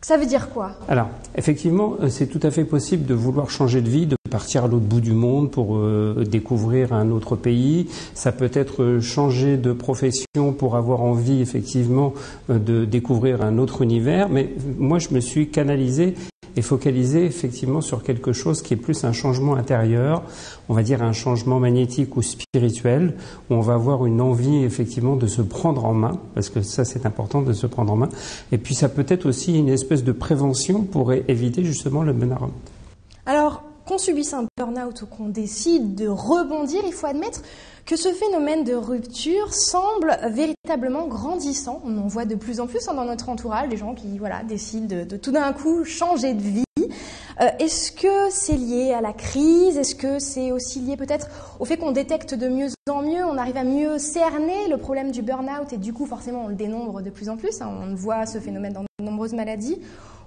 Ça 0.06 0.17
veut 0.17 0.26
dire 0.26 0.50
quoi? 0.50 0.70
Alors, 0.87 1.08
effectivement, 1.35 1.97
euh, 2.00 2.08
c'est 2.08 2.29
tout 2.29 2.38
à 2.44 2.53
fait 2.53 2.62
possible 2.62 3.06
de 3.06 3.14
vouloir 3.14 3.50
changer 3.50 3.81
de 3.81 3.88
vie, 3.88 4.06
de 4.06 4.14
partir 4.31 4.62
à 4.62 4.69
l'autre 4.69 4.85
bout 4.85 5.00
du 5.00 5.11
monde 5.11 5.50
pour 5.50 5.79
euh, 5.79 6.23
découvrir 6.25 6.93
un 6.93 7.11
autre 7.11 7.35
pays. 7.35 7.88
Ça 8.14 8.31
peut 8.31 8.53
être 8.53 8.85
euh, 8.85 9.00
changer 9.00 9.56
de 9.56 9.73
profession 9.73 10.53
pour 10.56 10.76
avoir 10.76 11.03
envie, 11.03 11.41
effectivement, 11.41 12.14
de 12.49 12.85
découvrir 12.85 13.43
un 13.43 13.58
autre 13.58 13.82
univers. 13.82 14.29
Mais 14.29 14.50
moi, 14.79 15.00
je 15.00 15.08
me 15.11 15.19
suis 15.19 15.49
canalisé 15.49 16.14
et 16.56 16.62
focalisé 16.62 17.25
effectivement 17.25 17.81
sur 17.81 18.03
quelque 18.03 18.32
chose 18.32 18.62
qui 18.62 18.75
est 18.75 18.79
plus 18.79 19.05
un 19.05 19.12
changement 19.12 19.56
intérieur, 19.56 20.23
on 20.69 20.75
va 20.75 20.82
dire 20.82 21.03
un 21.03 21.12
changement 21.12 21.61
magnétique 21.61 22.17
ou 22.17 22.23
spirituel, 22.23 23.14
où 23.50 23.55
on 23.55 23.61
va 23.61 23.75
avoir 23.75 24.06
une 24.06 24.20
envie 24.20 24.64
effectivement 24.64 25.17
de 25.17 25.26
se 25.26 25.43
prendre 25.43 25.85
en 25.85 25.94
main, 25.94 26.19
parce 26.35 26.49
que 26.49 26.62
ça 26.62 26.85
c'est 26.85 27.06
important 27.06 27.43
de 27.43 27.53
se 27.53 27.67
prendre 27.67 27.93
en 27.93 27.97
main, 27.97 28.08
et 28.53 28.58
puis 28.58 28.75
ça 28.75 28.88
peut 28.88 29.06
être 29.08 29.26
aussi 29.26 29.58
une 29.58 29.69
espèce 29.69 30.03
de 30.03 30.12
prévention 30.12 30.82
pour 30.82 31.12
éviter 31.12 31.62
justement 31.64 32.03
le 32.03 32.12
burn-out. 32.12 32.53
Alors, 33.26 33.62
qu'on 33.86 33.98
subisse 33.98 34.34
un 34.34 34.46
burn-out 34.58 35.02
ou 35.02 35.06
qu'on 35.06 35.28
décide 35.28 35.94
de 35.94 36.08
rebondir, 36.08 36.82
il 36.84 36.92
faut 36.92 37.06
admettre 37.06 37.40
que 37.86 37.96
ce 37.96 38.08
phénomène 38.08 38.64
de 38.64 38.74
rupture 38.74 39.54
semble 39.54 40.18
véritablement 40.28 41.06
grandissant. 41.06 41.80
On 41.84 41.96
en 41.98 42.08
voit 42.08 42.24
de 42.24 42.34
plus 42.34 42.58
en 42.58 42.66
plus 42.66 42.88
hein, 42.88 42.94
dans 42.94 43.04
notre 43.04 43.28
entourage, 43.28 43.68
des 43.68 43.76
gens 43.76 43.94
qui 43.94 44.18
voilà, 44.18 44.42
décident 44.42 45.04
de, 45.04 45.16
tout 45.16 45.30
d'un 45.30 45.52
coup 45.52 45.84
changer 45.84 46.34
de 46.34 46.42
vie. 46.42 46.64
Euh, 47.40 47.48
Est-ce 47.60 47.92
que 47.92 48.30
c'est 48.30 48.56
lié 48.56 48.93
à 48.93 49.00
la 49.00 49.12
crise? 49.12 49.76
Est-ce 49.76 49.94
que 49.94 50.19
c'est 50.19 50.50
aussi 50.50 50.81
lié 50.81 50.96
peut-être 50.96 51.28
au 51.60 51.64
fait 51.64 51.76
qu'on 51.76 51.93
détecte 51.93 52.34
de 52.34 52.48
mieux 52.48 52.69
en 52.88 53.02
mieux, 53.02 53.24
on 53.24 53.36
arrive 53.36 53.56
à 53.56 53.64
mieux 53.64 53.98
cerner 53.98 54.69
le 54.69 54.78
problème 54.78 55.10
du 55.10 55.20
burn-out 55.20 55.72
et 55.72 55.76
du 55.76 55.93
coup 55.93 56.06
forcément 56.06 56.44
on 56.44 56.48
le 56.48 56.55
dénombre 56.55 57.02
de 57.02 57.10
plus 57.10 57.28
en 57.28 57.36
plus, 57.36 57.60
hein, 57.60 57.69
on 57.82 57.96
voit 57.96 58.26
ce 58.26 58.38
phénomène 58.38 58.74
dans 58.74 58.82
de 58.82 59.05
nombreuses 59.05 59.32
maladies 59.34 59.81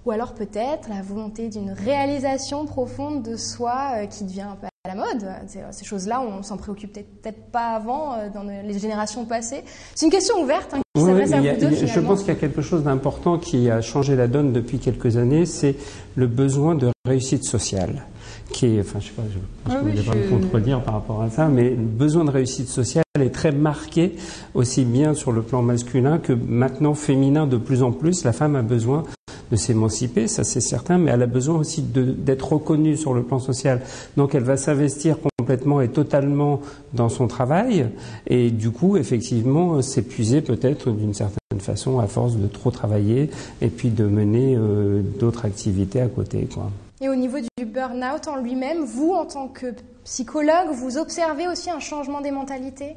ou 0.05 0.11
alors 0.11 0.33
peut-être 0.33 0.89
la 0.89 1.01
volonté 1.01 1.49
d'une 1.49 1.71
réalisation 1.71 2.65
profonde 2.65 3.23
de 3.23 3.35
soi 3.35 3.91
euh, 3.95 4.05
qui 4.05 4.23
devient 4.23 4.41
un 4.41 4.55
peu 4.55 4.67
à 4.85 4.87
la 4.87 4.95
mode. 4.95 5.25
Ces, 5.47 5.59
ces 5.71 5.83
choses-là, 5.85 6.21
on 6.21 6.41
s'en 6.41 6.55
préoccupait 6.57 7.05
peut-être 7.21 7.51
pas 7.51 7.71
avant 7.75 8.13
euh, 8.13 8.29
dans 8.33 8.43
les 8.43 8.79
générations 8.79 9.25
passées. 9.25 9.63
C'est 9.93 10.05
une 10.05 10.11
question 10.11 10.41
ouverte 10.41 10.73
hein, 10.73 10.79
qui 10.95 11.01
Oui, 11.03 11.11
à 11.11 11.13
a- 11.13 11.53
vous 11.53 11.59
deux 11.59 11.83
a- 11.83 11.85
je 11.85 11.99
pense 11.99 12.19
qu'il 12.19 12.29
y 12.29 12.37
a 12.37 12.39
quelque 12.39 12.61
chose 12.61 12.83
d'important 12.83 13.37
qui 13.37 13.69
a 13.69 13.81
changé 13.81 14.15
la 14.15 14.27
donne 14.27 14.53
depuis 14.53 14.79
quelques 14.79 15.17
années, 15.17 15.45
c'est 15.45 15.75
le 16.15 16.27
besoin 16.27 16.75
de 16.75 16.89
réussite 17.05 17.43
sociale. 17.43 18.05
Qui 18.51 18.77
est, 18.77 18.79
enfin, 18.79 18.99
je 18.99 19.07
sais 19.07 19.11
pas, 19.13 19.21
je 19.31 19.37
pense 19.63 19.75
Ah 19.77 19.83
que 19.83 19.95
vous 19.95 20.09
pas 20.11 20.15
me 20.17 20.29
contredire 20.41 20.81
par 20.83 20.95
rapport 20.95 21.21
à 21.21 21.29
ça, 21.29 21.47
mais 21.49 21.69
le 21.69 21.75
besoin 21.75 22.25
de 22.25 22.31
réussite 22.31 22.67
sociale 22.67 23.03
est 23.19 23.29
très 23.33 23.51
marqué 23.51 24.15
aussi 24.55 24.85
bien 24.85 25.13
sur 25.13 25.31
le 25.31 25.43
plan 25.43 25.61
masculin 25.61 26.17
que 26.17 26.33
maintenant 26.33 26.95
féminin 26.95 27.45
de 27.45 27.57
plus 27.57 27.83
en 27.83 27.91
plus. 27.91 28.23
La 28.23 28.33
femme 28.33 28.55
a 28.55 28.63
besoin 28.63 29.03
de 29.51 29.55
s'émanciper, 29.55 30.27
ça 30.27 30.43
c'est 30.43 30.61
certain, 30.61 30.97
mais 30.97 31.11
elle 31.11 31.21
a 31.21 31.27
besoin 31.27 31.57
aussi 31.57 31.81
d'être 31.81 32.53
reconnue 32.53 32.97
sur 32.97 33.13
le 33.13 33.23
plan 33.23 33.39
social. 33.39 33.81
Donc 34.17 34.35
elle 34.35 34.43
va 34.43 34.57
s'investir 34.57 35.17
complètement 35.37 35.81
et 35.81 35.89
totalement 35.89 36.61
dans 36.93 37.09
son 37.09 37.27
travail 37.27 37.87
et 38.27 38.51
du 38.51 38.71
coup 38.71 38.97
effectivement 38.97 39.81
s'épuiser 39.81 40.41
peut-être 40.41 40.91
d'une 40.91 41.13
certaine 41.13 41.39
façon 41.59 41.99
à 41.99 42.07
force 42.07 42.35
de 42.35 42.47
trop 42.47 42.71
travailler 42.71 43.29
et 43.61 43.67
puis 43.67 43.89
de 43.89 44.05
mener 44.05 44.55
euh, 44.55 45.01
d'autres 45.19 45.45
activités 45.45 46.01
à 46.01 46.07
côté. 46.07 46.47
Quoi. 46.53 46.69
Et 47.01 47.09
au 47.09 47.15
niveau 47.15 47.37
du 47.39 47.65
burn-out 47.65 48.27
en 48.27 48.37
lui-même, 48.37 48.83
vous, 48.83 49.11
en 49.11 49.25
tant 49.25 49.47
que 49.47 49.67
psychologue, 50.03 50.69
vous 50.73 50.97
observez 50.97 51.47
aussi 51.47 51.69
un 51.69 51.79
changement 51.79 52.21
des 52.21 52.31
mentalités? 52.31 52.95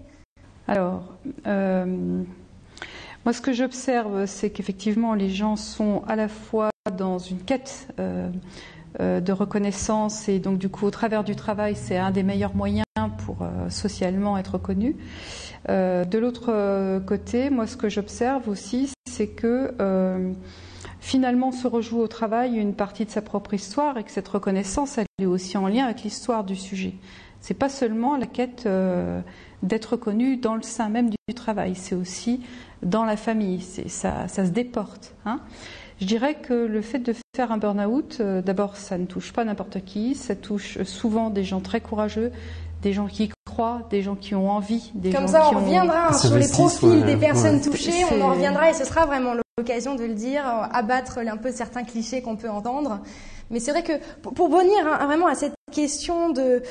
Alors, 0.67 1.03
euh, 1.47 2.23
moi, 3.25 3.33
ce 3.33 3.41
que 3.41 3.53
j'observe, 3.53 4.27
c'est 4.27 4.51
qu'effectivement, 4.51 5.15
les 5.15 5.31
gens 5.31 5.55
sont 5.57 6.03
à 6.09 6.17
la 6.17 6.27
fois 6.29 6.71
dans 6.97 7.19
une 7.19 7.39
quête 7.39 7.89
euh, 8.01 8.29
euh, 9.01 9.21
de 9.21 9.33
reconnaissance 9.33 10.29
et 10.29 10.41
donc, 10.41 10.59
du 10.59 10.69
coup, 10.69 10.87
au 10.87 10.91
travers 10.91 11.23
du 11.23 11.37
travail, 11.37 11.77
c'est 11.77 11.97
un 11.97 12.11
des 12.11 12.25
meilleurs 12.25 12.57
moyens 12.57 12.85
pour 13.25 13.43
euh, 13.43 13.71
socialement 13.71 14.37
être 14.39 14.55
reconnu. 14.55 14.97
De 15.69 16.19
l'autre 16.19 16.99
côté, 17.07 17.49
moi, 17.49 17.69
ce 17.69 17.77
que 17.77 17.89
j'observe 17.89 18.49
aussi, 18.49 18.93
c'est 19.09 19.29
que 19.29 19.73
finalement 20.99 21.53
se 21.53 21.69
rejoue 21.69 22.01
au 22.01 22.09
travail 22.09 22.57
une 22.57 22.75
partie 22.75 23.05
de 23.05 23.11
sa 23.11 23.23
propre 23.23 23.55
histoire 23.55 23.97
et 23.97 24.03
que 24.03 24.11
cette 24.11 24.27
reconnaissance, 24.27 24.99
elle 24.99 25.07
est 25.21 25.27
aussi 25.27 25.57
en 25.57 25.69
lien 25.69 25.85
avec 25.85 26.03
l'histoire 26.03 26.43
du 26.43 26.57
sujet. 26.57 26.95
C'est 27.43 27.55
pas 27.55 27.69
seulement 27.69 28.17
la 28.17 28.27
quête 28.27 28.67
d'être 29.63 29.97
connu 29.97 30.37
dans 30.37 30.55
le 30.55 30.63
sein 30.63 30.89
même 30.89 31.11
du 31.11 31.35
travail, 31.35 31.75
c'est 31.75 31.95
aussi 31.95 32.41
dans 32.83 33.05
la 33.05 33.17
famille. 33.17 33.61
Ça, 33.61 34.29
ça 34.29 34.45
se 34.47 34.51
déporte. 34.51 35.15
Hein. 35.25 35.41
Je 36.01 36.07
dirais 36.07 36.35
que 36.35 36.53
le 36.53 36.83
fait 36.83 36.99
de 36.99 37.15
faire 37.37 37.53
un 37.53 37.59
burn-out, 37.59 38.19
euh, 38.21 38.43
d'abord, 38.43 38.77
ça 38.77 38.99
ne 38.99 39.07
touche 39.07 39.33
pas 39.33 39.45
n'importe 39.45 39.85
qui, 39.85 40.17
ça 40.17 40.35
touche 40.35 40.83
souvent 40.83 41.31
des 41.31 41.45
gens 41.45 41.61
très 41.61 41.81
courageux, 41.81 42.33
des 42.83 42.93
gens 42.93 43.07
qui 43.07 43.31
croient, 43.47 43.87
des 43.89 44.03
gens 44.03 44.17
qui 44.17 44.35
ont 44.35 44.51
envie, 44.51 44.91
des 44.95 45.13
Comme 45.13 45.29
gens 45.29 45.35
ça, 45.35 45.47
qui 45.49 45.55
on 45.55 45.61
reviendra 45.61 46.13
sur 46.13 46.35
les 46.37 46.49
profils 46.49 47.05
des 47.05 47.17
personnes 47.17 47.61
touchées, 47.61 48.05
on 48.11 48.21
en 48.21 48.31
reviendra 48.31 48.71
et 48.71 48.75
ce 48.75 48.85
sera 48.85 49.07
vraiment 49.07 49.35
l'occasion 49.57 49.95
de 49.95 50.05
le 50.05 50.15
dire, 50.15 50.45
euh, 50.45 50.67
abattre 50.73 51.19
un 51.19 51.37
peu 51.37 51.53
certains 51.53 51.85
clichés 51.85 52.21
qu'on 52.21 52.37
peut 52.37 52.51
entendre. 52.51 52.99
Mais 53.51 53.61
c'est 53.61 53.71
vrai 53.71 53.85
que 53.85 53.93
pour 54.21 54.51
revenir 54.51 54.85
hein, 54.87 55.07
vraiment 55.07 55.29
à 55.29 55.37
cette 55.37 55.55
question 55.73 56.31
de, 56.31 56.63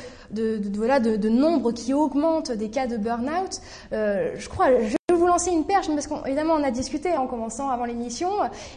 voilà, 0.74 1.00
de, 1.00 1.30
nombre 1.30 1.72
qui 1.74 1.94
augmente 1.94 2.52
des 2.52 2.70
cas 2.70 2.88
de 2.88 2.98
burn-out, 2.98 3.60
euh, 3.92 4.32
je 4.38 4.48
crois, 4.48 4.68
je 4.68 4.96
vais 5.10 5.16
vous 5.18 5.28
lancer 5.28 5.52
une 5.52 5.66
perche, 5.66 5.88
parce 5.88 6.08
qu'évidemment 6.08 6.54
on 6.54 6.64
a 6.64 6.72
discuté 6.72 7.12
en 7.14 7.28
commençant 7.28 7.70
avant 7.70 7.86
l'émission, 7.86 8.30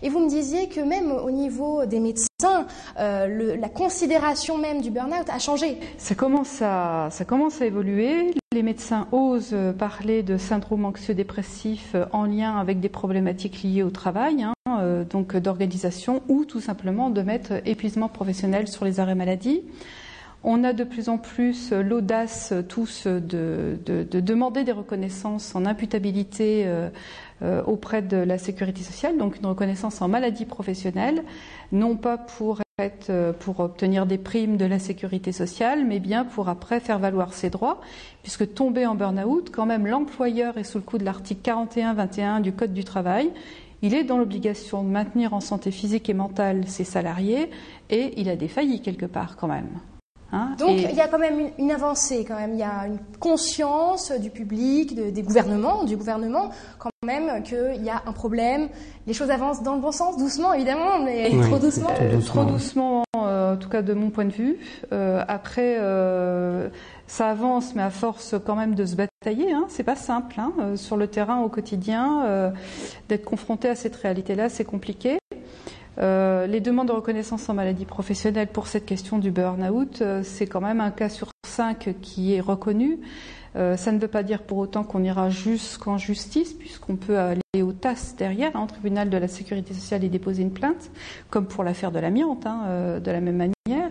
et 0.02 0.08
vous 0.08 0.18
me 0.18 0.28
disiez 0.28 0.68
que 0.68 0.80
même 0.80 1.12
au 1.12 1.30
niveau 1.30 1.86
des 1.86 2.00
médecins, 2.00 2.66
euh, 2.98 3.56
la 3.56 3.68
considération 3.68 4.58
même 4.58 4.80
du 4.80 4.90
burn-out 4.90 5.28
a 5.28 5.38
changé. 5.38 5.78
Ça 5.98 6.14
commence 6.14 6.60
à, 6.60 7.08
ça 7.10 7.24
commence 7.24 7.60
à 7.62 7.66
évoluer. 7.66 8.34
Les 8.52 8.62
médecins 8.62 9.08
osent 9.12 9.56
parler 9.78 10.22
de 10.22 10.38
syndrome 10.38 10.84
anxieux-dépressif 10.84 11.96
en 12.12 12.24
lien 12.24 12.56
avec 12.58 12.80
des 12.80 12.88
problématiques 12.88 13.62
liées 13.62 13.82
au 13.82 13.90
travail. 13.90 14.42
Hein. 14.42 14.54
Euh, 14.66 15.04
donc 15.04 15.36
d'organisation 15.36 16.22
ou 16.28 16.46
tout 16.46 16.60
simplement 16.60 17.10
de 17.10 17.20
mettre 17.20 17.52
épuisement 17.66 18.08
professionnel 18.08 18.66
sur 18.66 18.86
les 18.86 18.98
arrêts 18.98 19.14
maladie. 19.14 19.62
On 20.46 20.62
a 20.62 20.74
de 20.74 20.84
plus 20.84 21.08
en 21.08 21.16
plus 21.16 21.72
l'audace 21.72 22.52
tous 22.68 23.06
de, 23.06 23.78
de, 23.86 24.02
de, 24.02 24.20
demander 24.20 24.62
des 24.62 24.72
reconnaissances 24.72 25.54
en 25.54 25.64
imputabilité 25.64 26.64
euh, 26.66 26.90
euh, 27.40 27.62
auprès 27.64 28.02
de 28.02 28.18
la 28.18 28.36
sécurité 28.36 28.82
sociale, 28.82 29.16
donc 29.16 29.38
une 29.38 29.46
reconnaissance 29.46 30.02
en 30.02 30.08
maladie 30.08 30.44
professionnelle, 30.44 31.24
non 31.72 31.96
pas 31.96 32.18
pour 32.18 32.60
pour 33.38 33.60
obtenir 33.60 34.04
des 34.04 34.18
primes 34.18 34.56
de 34.56 34.64
la 34.64 34.80
sécurité 34.80 35.30
sociale, 35.30 35.84
mais 35.86 36.00
bien 36.00 36.24
pour 36.24 36.48
après 36.48 36.80
faire 36.80 36.98
valoir 36.98 37.32
ses 37.32 37.48
droits, 37.48 37.80
puisque 38.22 38.52
tomber 38.52 38.84
en 38.84 38.96
burn-out, 38.96 39.50
quand 39.52 39.64
même 39.64 39.86
l'employeur 39.86 40.58
est 40.58 40.64
sous 40.64 40.78
le 40.78 40.82
coup 40.82 40.98
de 40.98 41.04
l'article 41.04 41.48
41-21 41.48 42.42
du 42.42 42.52
Code 42.52 42.74
du 42.74 42.82
travail, 42.82 43.30
il 43.82 43.94
est 43.94 44.02
dans 44.02 44.18
l'obligation 44.18 44.82
de 44.82 44.88
maintenir 44.88 45.34
en 45.34 45.40
santé 45.40 45.70
physique 45.70 46.10
et 46.10 46.14
mentale 46.14 46.66
ses 46.66 46.82
salariés 46.82 47.48
et 47.90 48.20
il 48.20 48.28
a 48.28 48.34
défailli 48.34 48.82
quelque 48.82 49.06
part 49.06 49.36
quand 49.36 49.46
même. 49.46 49.68
Hein. 50.32 50.50
Donc 50.58 50.70
il 50.70 50.94
y 50.94 51.00
a 51.00 51.08
quand 51.08 51.18
même 51.18 51.50
une, 51.58 51.70
avancée, 51.70 52.24
quand 52.26 52.36
même. 52.36 52.54
Il 52.54 52.58
y 52.58 52.64
a 52.64 52.86
une 52.86 52.98
conscience 53.20 54.12
du 54.12 54.30
public, 54.30 54.94
des 54.94 55.22
gouvernements, 55.22 55.84
du 55.84 55.96
gouvernement, 55.96 56.50
quand 56.78 56.90
même 57.04 57.42
qu'il 57.42 57.82
y 57.82 57.90
a 57.90 58.02
un 58.06 58.12
problème. 58.12 58.68
Les 59.06 59.12
choses 59.12 59.30
avancent 59.30 59.62
dans 59.62 59.74
le 59.74 59.80
bon 59.80 59.92
sens, 59.92 60.16
doucement 60.16 60.52
évidemment, 60.52 60.98
mais 61.04 61.30
trop 61.42 61.58
doucement. 61.58 61.90
Trop 62.26 62.44
doucement, 62.44 63.04
euh, 63.16 63.54
en 63.54 63.56
tout 63.56 63.68
cas 63.68 63.82
de 63.82 63.94
mon 63.94 64.10
point 64.10 64.24
de 64.24 64.32
vue. 64.32 64.58
Euh, 64.92 65.22
après, 65.28 65.76
euh, 65.78 66.68
ça 67.06 67.28
avance, 67.28 67.74
mais 67.74 67.82
à 67.82 67.90
force 67.90 68.34
quand 68.44 68.56
même 68.56 68.74
de 68.74 68.84
se 68.84 68.96
batailler. 68.96 69.52
Hein, 69.52 69.66
c'est 69.68 69.82
pas 69.82 69.96
simple 69.96 70.36
hein, 70.38 70.52
euh, 70.58 70.76
sur 70.76 70.96
le 70.96 71.06
terrain 71.06 71.40
au 71.40 71.48
quotidien 71.48 72.24
euh, 72.24 72.50
d'être 73.08 73.24
confronté 73.24 73.68
à 73.68 73.74
cette 73.74 73.96
réalité-là, 73.96 74.48
c'est 74.48 74.64
compliqué. 74.64 75.18
Euh, 75.98 76.46
les 76.46 76.60
demandes 76.60 76.88
de 76.88 76.92
reconnaissance 76.92 77.48
en 77.48 77.54
maladie 77.54 77.84
professionnelle 77.84 78.48
pour 78.48 78.66
cette 78.66 78.86
question 78.86 79.18
du 79.18 79.30
burn-out, 79.30 80.02
euh, 80.02 80.22
c'est 80.24 80.46
quand 80.46 80.60
même 80.60 80.80
un 80.80 80.90
cas 80.90 81.08
sur 81.08 81.30
cinq 81.46 81.94
qui 82.02 82.34
est 82.34 82.40
reconnu. 82.40 82.98
Euh, 83.56 83.76
ça 83.76 83.92
ne 83.92 84.00
veut 84.00 84.08
pas 84.08 84.24
dire 84.24 84.42
pour 84.42 84.58
autant 84.58 84.82
qu'on 84.82 85.04
ira 85.04 85.30
jusqu'en 85.30 85.96
justice, 85.96 86.52
puisqu'on 86.52 86.96
peut 86.96 87.18
aller 87.18 87.62
au 87.62 87.72
TAS 87.72 88.14
derrière, 88.18 88.50
au 88.60 88.66
tribunal 88.66 89.10
de 89.10 89.16
la 89.16 89.28
sécurité 89.28 89.72
sociale, 89.74 90.02
et 90.02 90.08
déposer 90.08 90.42
une 90.42 90.52
plainte, 90.52 90.90
comme 91.30 91.46
pour 91.46 91.62
l'affaire 91.62 91.92
de 91.92 92.00
l'amiante, 92.00 92.46
hein, 92.46 92.98
de 92.98 93.10
la 93.12 93.20
même 93.20 93.36
manière. 93.36 93.90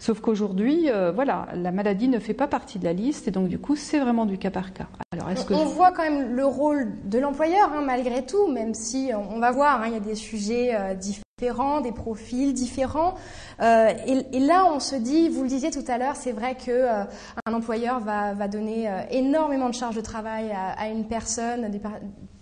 Sauf 0.00 0.20
qu'aujourd'hui, 0.20 0.88
voilà, 1.14 1.46
la 1.54 1.70
maladie 1.70 2.08
ne 2.08 2.18
fait 2.18 2.34
pas 2.34 2.48
partie 2.48 2.80
de 2.80 2.84
la 2.84 2.92
liste 2.92 3.28
et 3.28 3.30
donc 3.30 3.46
du 3.46 3.60
coup, 3.60 3.76
c'est 3.76 4.00
vraiment 4.00 4.26
du 4.26 4.38
cas 4.38 4.50
par 4.50 4.72
cas. 4.72 4.88
Alors, 5.16 5.30
est-ce 5.30 5.46
que 5.46 5.54
on 5.54 5.64
voit 5.64 5.92
quand 5.92 6.02
même 6.02 6.34
le 6.34 6.44
rôle 6.44 6.92
de 7.04 7.18
l'employeur 7.18 7.72
hein, 7.72 7.80
malgré 7.80 8.24
tout, 8.24 8.48
même 8.48 8.74
si 8.74 9.10
on 9.14 9.38
va 9.38 9.50
voir, 9.50 9.80
hein, 9.80 9.86
il 9.86 9.94
y 9.94 9.96
a 9.96 10.00
des 10.00 10.14
sujets 10.14 10.74
euh, 10.74 10.94
différents, 10.94 11.80
des 11.80 11.92
profils 11.92 12.52
différents. 12.52 13.14
Euh, 13.60 13.92
et, 14.06 14.36
et, 14.36 14.40
là, 14.40 14.64
on 14.72 14.80
se 14.80 14.96
dit, 14.96 15.28
vous 15.28 15.42
le 15.42 15.48
disiez 15.48 15.70
tout 15.70 15.84
à 15.88 15.98
l'heure, 15.98 16.16
c'est 16.16 16.32
vrai 16.32 16.54
que 16.54 16.70
euh, 16.70 17.04
un 17.46 17.54
employeur 17.54 18.00
va, 18.00 18.34
va 18.34 18.48
donner 18.48 18.90
euh, 18.90 19.02
énormément 19.10 19.68
de 19.68 19.74
charges 19.74 19.96
de 19.96 20.00
travail 20.00 20.50
à, 20.50 20.72
à 20.78 20.88
une 20.88 21.06
personne, 21.06 21.70
des, 21.70 21.80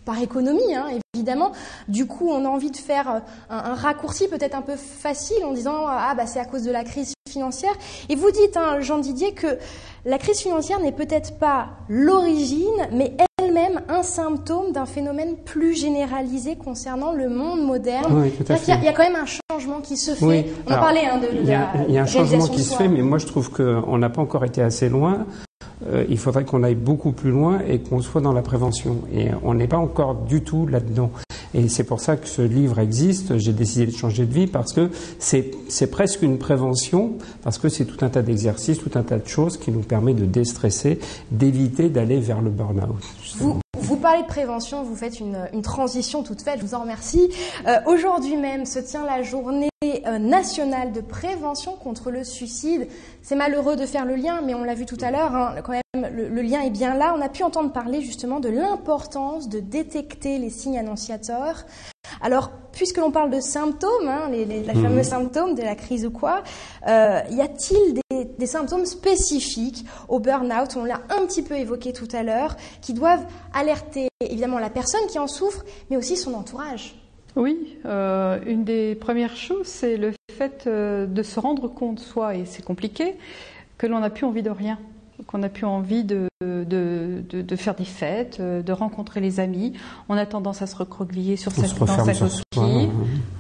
par 0.04 0.20
économie, 0.20 0.74
hein, 0.74 0.86
évidemment. 1.14 1.52
Du 1.88 2.06
coup, 2.06 2.28
on 2.30 2.44
a 2.44 2.48
envie 2.48 2.70
de 2.70 2.76
faire 2.76 3.08
un, 3.08 3.22
un 3.48 3.74
raccourci 3.74 4.28
peut-être 4.28 4.54
un 4.54 4.62
peu 4.62 4.76
facile 4.76 5.44
en 5.44 5.52
disant 5.52 5.86
ah 5.86 6.14
bah 6.16 6.26
c'est 6.26 6.40
à 6.40 6.44
cause 6.44 6.62
de 6.62 6.70
la 6.70 6.84
crise 6.84 7.14
financière. 7.28 7.72
Et 8.08 8.14
vous 8.14 8.30
dites, 8.30 8.56
hein, 8.56 8.80
Jean 8.80 8.98
Didier, 8.98 9.32
que 9.32 9.58
la 10.04 10.18
crise 10.18 10.38
financière 10.38 10.78
n'est 10.80 10.92
peut-être 10.92 11.38
pas 11.38 11.70
l'origine, 11.88 12.88
mais 12.92 13.16
elle-même 13.38 13.80
un 13.88 14.02
symptôme 14.02 14.72
d'un 14.72 14.86
phénomène 14.86 15.36
plus 15.44 15.74
généralisé 15.74 16.56
concernant 16.56 17.12
le 17.12 17.28
monde 17.28 17.62
moderne. 17.62 18.22
Oui, 18.22 18.30
tout 18.30 18.52
à 18.52 18.56
fait. 18.56 18.72
Il, 18.78 18.84
y 18.84 18.88
a, 18.88 18.92
quand 18.92 19.02
même 19.02 19.16
un 19.16 19.26
changement 19.50 19.80
qui 19.80 19.96
se 19.96 20.12
fait. 20.12 20.24
Oui. 20.24 20.46
On 20.66 20.70
a 20.70 20.76
parlé 20.76 21.00
hein, 21.00 21.18
de, 21.18 21.26
de 21.26 21.42
il 21.42 21.48
y 21.48 21.54
a, 21.54 21.72
la 21.74 21.84
il 21.88 21.94
y 21.94 21.98
a 21.98 22.02
un 22.02 22.06
changement 22.06 22.46
qui 22.46 22.62
se 22.62 22.76
fait, 22.76 22.88
mais 22.88 23.02
moi 23.02 23.18
je 23.18 23.26
trouve 23.26 23.50
qu'on 23.50 23.98
n'a 23.98 24.10
pas 24.10 24.20
encore 24.20 24.44
été 24.44 24.62
assez 24.62 24.88
loin. 24.88 25.26
Euh, 25.86 26.04
il 26.08 26.18
faudrait 26.18 26.44
qu'on 26.44 26.62
aille 26.62 26.74
beaucoup 26.74 27.12
plus 27.12 27.30
loin 27.30 27.60
et 27.66 27.78
qu'on 27.78 28.00
soit 28.00 28.20
dans 28.20 28.32
la 28.32 28.42
prévention. 28.42 28.98
Et 29.12 29.28
on 29.42 29.54
n'est 29.54 29.68
pas 29.68 29.78
encore 29.78 30.14
du 30.14 30.42
tout 30.42 30.66
là-dedans. 30.66 31.10
Et 31.54 31.68
c'est 31.68 31.84
pour 31.84 32.00
ça 32.00 32.16
que 32.16 32.26
ce 32.26 32.42
livre 32.42 32.80
existe. 32.80 33.38
J'ai 33.38 33.52
décidé 33.52 33.86
de 33.86 33.96
changer 33.96 34.26
de 34.26 34.32
vie 34.32 34.46
parce 34.48 34.72
que 34.72 34.90
c'est, 35.18 35.50
presque 35.90 36.22
une 36.22 36.38
prévention, 36.38 37.12
parce 37.42 37.58
que 37.58 37.68
c'est 37.68 37.84
tout 37.84 38.04
un 38.04 38.08
tas 38.08 38.22
d'exercices, 38.22 38.78
tout 38.78 38.90
un 38.96 39.02
tas 39.02 39.18
de 39.18 39.28
choses 39.28 39.56
qui 39.56 39.70
nous 39.70 39.80
permet 39.80 40.14
de 40.14 40.24
déstresser, 40.24 40.98
d'éviter 41.30 41.88
d'aller 41.88 42.18
vers 42.18 42.40
le 42.40 42.50
burn-out. 42.50 43.02
Vous, 43.80 43.96
parlez 43.96 44.22
de 44.22 44.26
prévention, 44.26 44.82
vous 44.82 44.96
faites 44.96 45.20
une, 45.20 45.62
transition 45.62 46.22
toute 46.22 46.42
faite, 46.42 46.58
je 46.60 46.66
vous 46.66 46.74
en 46.74 46.80
remercie. 46.80 47.30
Euh, 47.66 47.78
aujourd'hui 47.86 48.36
même 48.36 48.66
se 48.66 48.80
tient 48.80 49.04
la 49.04 49.22
journée 49.22 49.68
nationale 50.20 50.92
de 50.92 51.00
prévention 51.00 51.76
contre 51.76 52.10
le 52.10 52.24
suicide. 52.24 52.88
C'est 53.22 53.36
malheureux 53.36 53.76
de 53.76 53.86
faire 53.86 54.04
le 54.04 54.16
lien, 54.16 54.40
mais 54.44 54.54
on 54.54 54.64
l'a 54.64 54.74
vu 54.74 54.86
tout 54.86 54.98
à 55.00 55.10
l'heure, 55.10 55.34
hein, 55.34 55.54
quand 55.62 55.72
même, 55.72 56.12
le, 56.12 56.28
le, 56.28 56.42
lien 56.42 56.60
est 56.60 56.70
bien 56.70 56.94
là. 56.94 57.14
On 57.16 57.20
a 57.20 57.28
pu 57.28 57.42
entendre 57.42 57.72
parler 57.72 58.00
justement 58.00 58.40
de 58.40 58.48
l'importance 58.48 59.48
de 59.48 59.60
détecter 59.60 60.38
les 60.38 60.50
signes 60.50 60.78
annonciateurs. 60.78 61.64
Alors, 62.20 62.50
puisque 62.72 62.98
l'on 62.98 63.10
parle 63.10 63.30
de 63.30 63.40
symptômes, 63.40 64.08
hein, 64.08 64.28
les, 64.30 64.44
les, 64.44 64.60
les, 64.60 64.74
fameux 64.74 65.02
symptômes 65.02 65.54
de 65.54 65.62
la 65.62 65.74
crise 65.74 66.06
ou 66.06 66.10
quoi, 66.10 66.42
euh, 66.86 67.20
y 67.30 67.40
a-t-il 67.40 68.00
des, 68.10 68.24
des, 68.24 68.46
symptômes 68.46 68.86
spécifiques 68.86 69.84
au 70.08 70.18
burn-out? 70.18 70.76
On 70.76 70.84
l'a 70.84 71.00
un 71.10 71.26
petit 71.26 71.42
peu 71.42 71.54
évoqué 71.54 71.92
tout 71.92 72.08
à 72.12 72.22
l'heure, 72.22 72.56
qui 72.80 72.92
doivent 72.92 73.26
alerter 73.52 74.08
évidemment 74.20 74.58
la 74.58 74.70
personne 74.70 75.06
qui 75.08 75.18
en 75.18 75.26
souffre, 75.26 75.64
mais 75.90 75.96
aussi 75.96 76.16
son 76.16 76.34
entourage. 76.34 77.03
Oui, 77.36 77.76
euh, 77.84 78.38
une 78.46 78.64
des 78.64 78.94
premières 78.94 79.36
choses, 79.36 79.66
c'est 79.66 79.96
le 79.96 80.12
fait 80.32 80.64
euh, 80.66 81.06
de 81.06 81.22
se 81.22 81.40
rendre 81.40 81.68
compte, 81.68 81.98
soi, 81.98 82.36
et 82.36 82.44
c'est 82.44 82.64
compliqué, 82.64 83.16
que 83.76 83.86
l'on 83.86 84.00
n'a 84.00 84.10
plus 84.10 84.24
envie 84.24 84.42
de 84.42 84.50
rien, 84.50 84.78
qu'on 85.26 85.38
n'a 85.38 85.48
plus 85.48 85.66
envie 85.66 86.04
de, 86.04 86.28
de, 86.42 86.64
de, 86.64 87.42
de, 87.42 87.56
faire 87.56 87.74
des 87.74 87.84
fêtes, 87.84 88.38
euh, 88.38 88.62
de 88.62 88.72
rencontrer 88.72 89.20
les 89.20 89.40
amis. 89.40 89.72
On 90.08 90.16
a 90.16 90.26
tendance 90.26 90.62
à 90.62 90.66
se 90.66 90.76
recroqueviller 90.76 91.36
sur 91.36 91.50
sa, 91.50 91.62
dans 91.62 91.86
sa 91.86 92.12
coquille, 92.14 92.90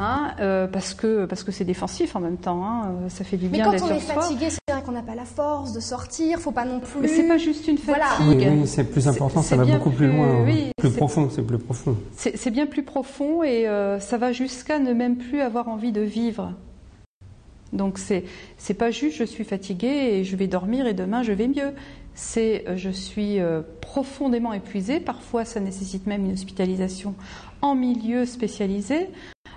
hein, 0.00 0.32
euh, 0.40 0.66
parce 0.66 0.94
que 0.94 1.24
parce 1.26 1.44
que 1.44 1.52
c'est 1.52 1.64
défensif 1.64 2.16
en 2.16 2.20
même 2.20 2.36
temps. 2.36 2.64
Hein, 2.64 2.92
ça 3.08 3.24
fait 3.24 3.36
du 3.36 3.46
Mais 3.46 3.52
bien 3.52 3.64
quand 3.66 3.70
d'être 3.72 3.84
on 3.84 3.90
est 3.94 4.00
sur 4.00 4.12
soi. 4.12 4.22
fatigué, 4.22 4.48
c'est 4.50 4.72
vrai 4.72 4.82
qu'on 4.82 4.92
n'a 4.92 5.02
pas 5.02 5.14
la 5.14 5.24
force 5.24 5.72
de 5.72 5.80
sortir. 5.80 6.38
Faut 6.38 6.52
pas 6.52 6.64
non 6.64 6.80
plus. 6.80 7.00
Mais 7.00 7.08
c'est 7.08 7.28
pas 7.28 7.38
juste 7.38 7.66
une 7.68 7.76
Voilà. 7.76 8.04
fatigue. 8.06 8.48
Oui, 8.50 8.58
oui, 8.60 8.66
c'est 8.66 8.84
plus 8.84 9.08
important, 9.08 9.42
ça 9.42 9.56
va 9.56 9.64
beaucoup 9.64 9.90
plus 9.90 10.08
plus- 10.08 10.16
loin, 10.16 10.42
oui, 10.44 10.70
plus 10.76 10.90
c'est- 10.90 10.96
profond, 10.96 11.28
c'est 11.30 11.42
plus 11.42 11.58
profond. 11.58 11.96
C'est 12.16 12.50
bien 12.50 12.66
plus 12.66 12.82
profond 12.82 13.42
et 13.42 13.68
euh, 13.68 14.00
ça 14.00 14.18
va 14.18 14.32
jusqu'à 14.32 14.78
ne 14.78 14.92
même 14.92 15.16
plus 15.16 15.40
avoir 15.40 15.68
envie 15.68 15.92
de 15.92 16.00
vivre. 16.02 16.52
Donc 17.72 17.98
c'est 17.98 18.24
c'est 18.56 18.74
pas 18.74 18.90
juste 18.92 19.16
je 19.16 19.24
suis 19.24 19.42
fatiguée 19.44 19.88
et 20.18 20.24
je 20.24 20.36
vais 20.36 20.46
dormir 20.46 20.86
et 20.86 20.94
demain 20.94 21.22
je 21.22 21.32
vais 21.32 21.48
mieux. 21.48 21.72
C'est 22.14 22.64
euh, 22.68 22.76
je 22.76 22.90
suis 22.90 23.40
euh, 23.40 23.62
profondément 23.80 24.52
épuisée. 24.52 25.00
Parfois 25.00 25.44
ça 25.44 25.58
nécessite 25.58 26.06
même 26.06 26.24
une 26.24 26.32
hospitalisation 26.32 27.14
en 27.62 27.74
milieu 27.74 28.26
spécialisé 28.26 29.08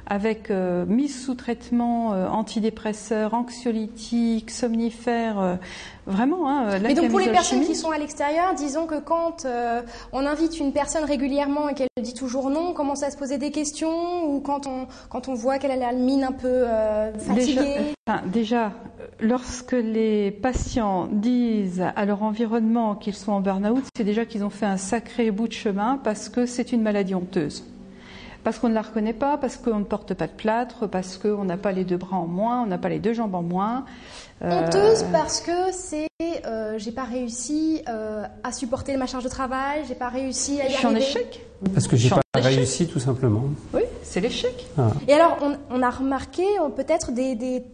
avec 0.10 0.50
euh, 0.52 0.86
mise 0.86 1.24
sous 1.24 1.36
traitement 1.36 2.14
euh, 2.14 2.28
antidépresseurs, 2.28 3.34
anxiolytiques, 3.34 4.52
somnifères, 4.52 5.40
euh, 5.40 5.56
vraiment. 6.06 6.50
Hein, 6.50 6.80
Mais 6.82 6.94
donc 6.94 7.10
pour 7.10 7.20
les 7.20 7.32
personnes 7.32 7.62
qui 7.66 7.76
sont 7.76 7.92
à 7.92 7.98
l'extérieur, 7.98 8.56
disons 8.56 8.86
que 8.88 9.00
quand 9.00 9.46
euh, 9.46 9.82
on 10.14 10.26
invite 10.26 10.60
une 10.60 10.72
personne 10.72 11.04
régulièrement 11.04 11.68
et 11.70 11.74
qu'elle 11.74 11.88
dit 12.02 12.14
toujours 12.14 12.50
non, 12.50 12.70
on 12.70 12.74
commence 12.74 13.04
à 13.04 13.12
se 13.12 13.18
poser 13.18 13.38
des 13.38 13.52
questions 13.52 14.26
ou 14.30 14.40
quand 14.40 14.66
on 14.66 14.88
quand 15.10 15.28
on 15.28 15.34
voit 15.34 15.60
qu'elle 15.60 15.72
a 15.72 15.76
la 15.76 15.92
mine 15.92 16.24
un 16.24 16.32
peu 16.32 16.48
euh, 16.48 17.12
Déjà, 17.12 17.62
fatiguée. 17.62 17.94
enfin, 18.08 18.22
déjà, 18.28 18.72
lorsque 19.20 19.74
les 19.74 20.32
patients 20.32 21.08
disent 21.12 21.84
à 21.96 22.06
leur 22.06 22.24
environnement 22.24 22.96
qu'ils 22.96 23.16
sont 23.16 23.34
en 23.34 23.42
burn-out, 23.42 23.84
c'est 23.96 24.06
déjà 24.06 24.26
qu'ils 24.26 24.46
ont 24.46 24.50
fait 24.50 24.66
un 24.66 24.78
sacré 24.78 25.32
bout 25.32 25.50
de 25.50 25.54
chemin 25.54 26.00
parce 26.02 26.30
que 26.30 26.46
c'est 26.46 26.72
une 26.72 26.82
maladie 26.82 27.14
honteuse. 27.16 27.64
Parce 28.48 28.60
qu'on 28.60 28.70
ne 28.70 28.74
la 28.76 28.82
reconnaît 28.82 29.12
pas, 29.12 29.38
parce 29.38 29.58
qu'on 29.58 29.80
ne 29.80 29.84
porte 29.84 30.14
pas 30.14 30.26
de 30.26 30.32
plâtre, 30.32 30.88
parce 30.88 31.18
qu'on 31.18 31.44
n'a 31.44 31.58
pas 31.58 31.74
les 31.74 31.84
deux 31.84 31.98
bras 31.98 32.16
en 32.16 32.28
moins, 32.28 32.64
on 32.64 32.66
n'a 32.66 32.78
pas 32.78 32.88
les 32.88 33.00
deux 33.00 33.12
jambes 33.12 33.36
en 33.36 33.42
moins. 33.42 33.84
Honteuse 34.42 35.04
parce 35.12 35.42
que 35.42 35.52
c'est 35.74 36.08
euh, 36.46 36.76
j'ai 36.78 36.94
pas 36.94 37.04
réussi 37.04 37.82
euh, 37.90 38.24
à 38.46 38.54
supporter 38.54 38.96
ma 38.96 39.06
charge 39.06 39.26
de 39.26 39.30
travail, 39.30 39.82
j'ai 39.86 39.96
pas 39.96 40.08
réussi 40.08 40.62
à 40.62 40.68
y 40.68 40.72
Je 40.72 40.78
suis 40.78 40.86
en 40.88 40.96
échec. 40.96 41.46
Parce 41.74 41.90
que 41.90 41.98
j'ai 41.98 42.10
pas 42.10 42.22
réussi 42.36 42.88
tout 42.88 43.00
simplement. 43.02 43.44
Oui, 43.74 43.82
c'est 44.02 44.22
l'échec. 44.22 44.66
Ah. 44.78 44.92
Et 45.10 45.14
alors, 45.14 45.40
on, 45.42 45.58
on 45.70 45.82
a 45.84 45.90
remarqué 45.90 46.46
euh, 46.62 46.70
peut-être 46.70 47.12
des, 47.12 47.36
des 47.36 47.66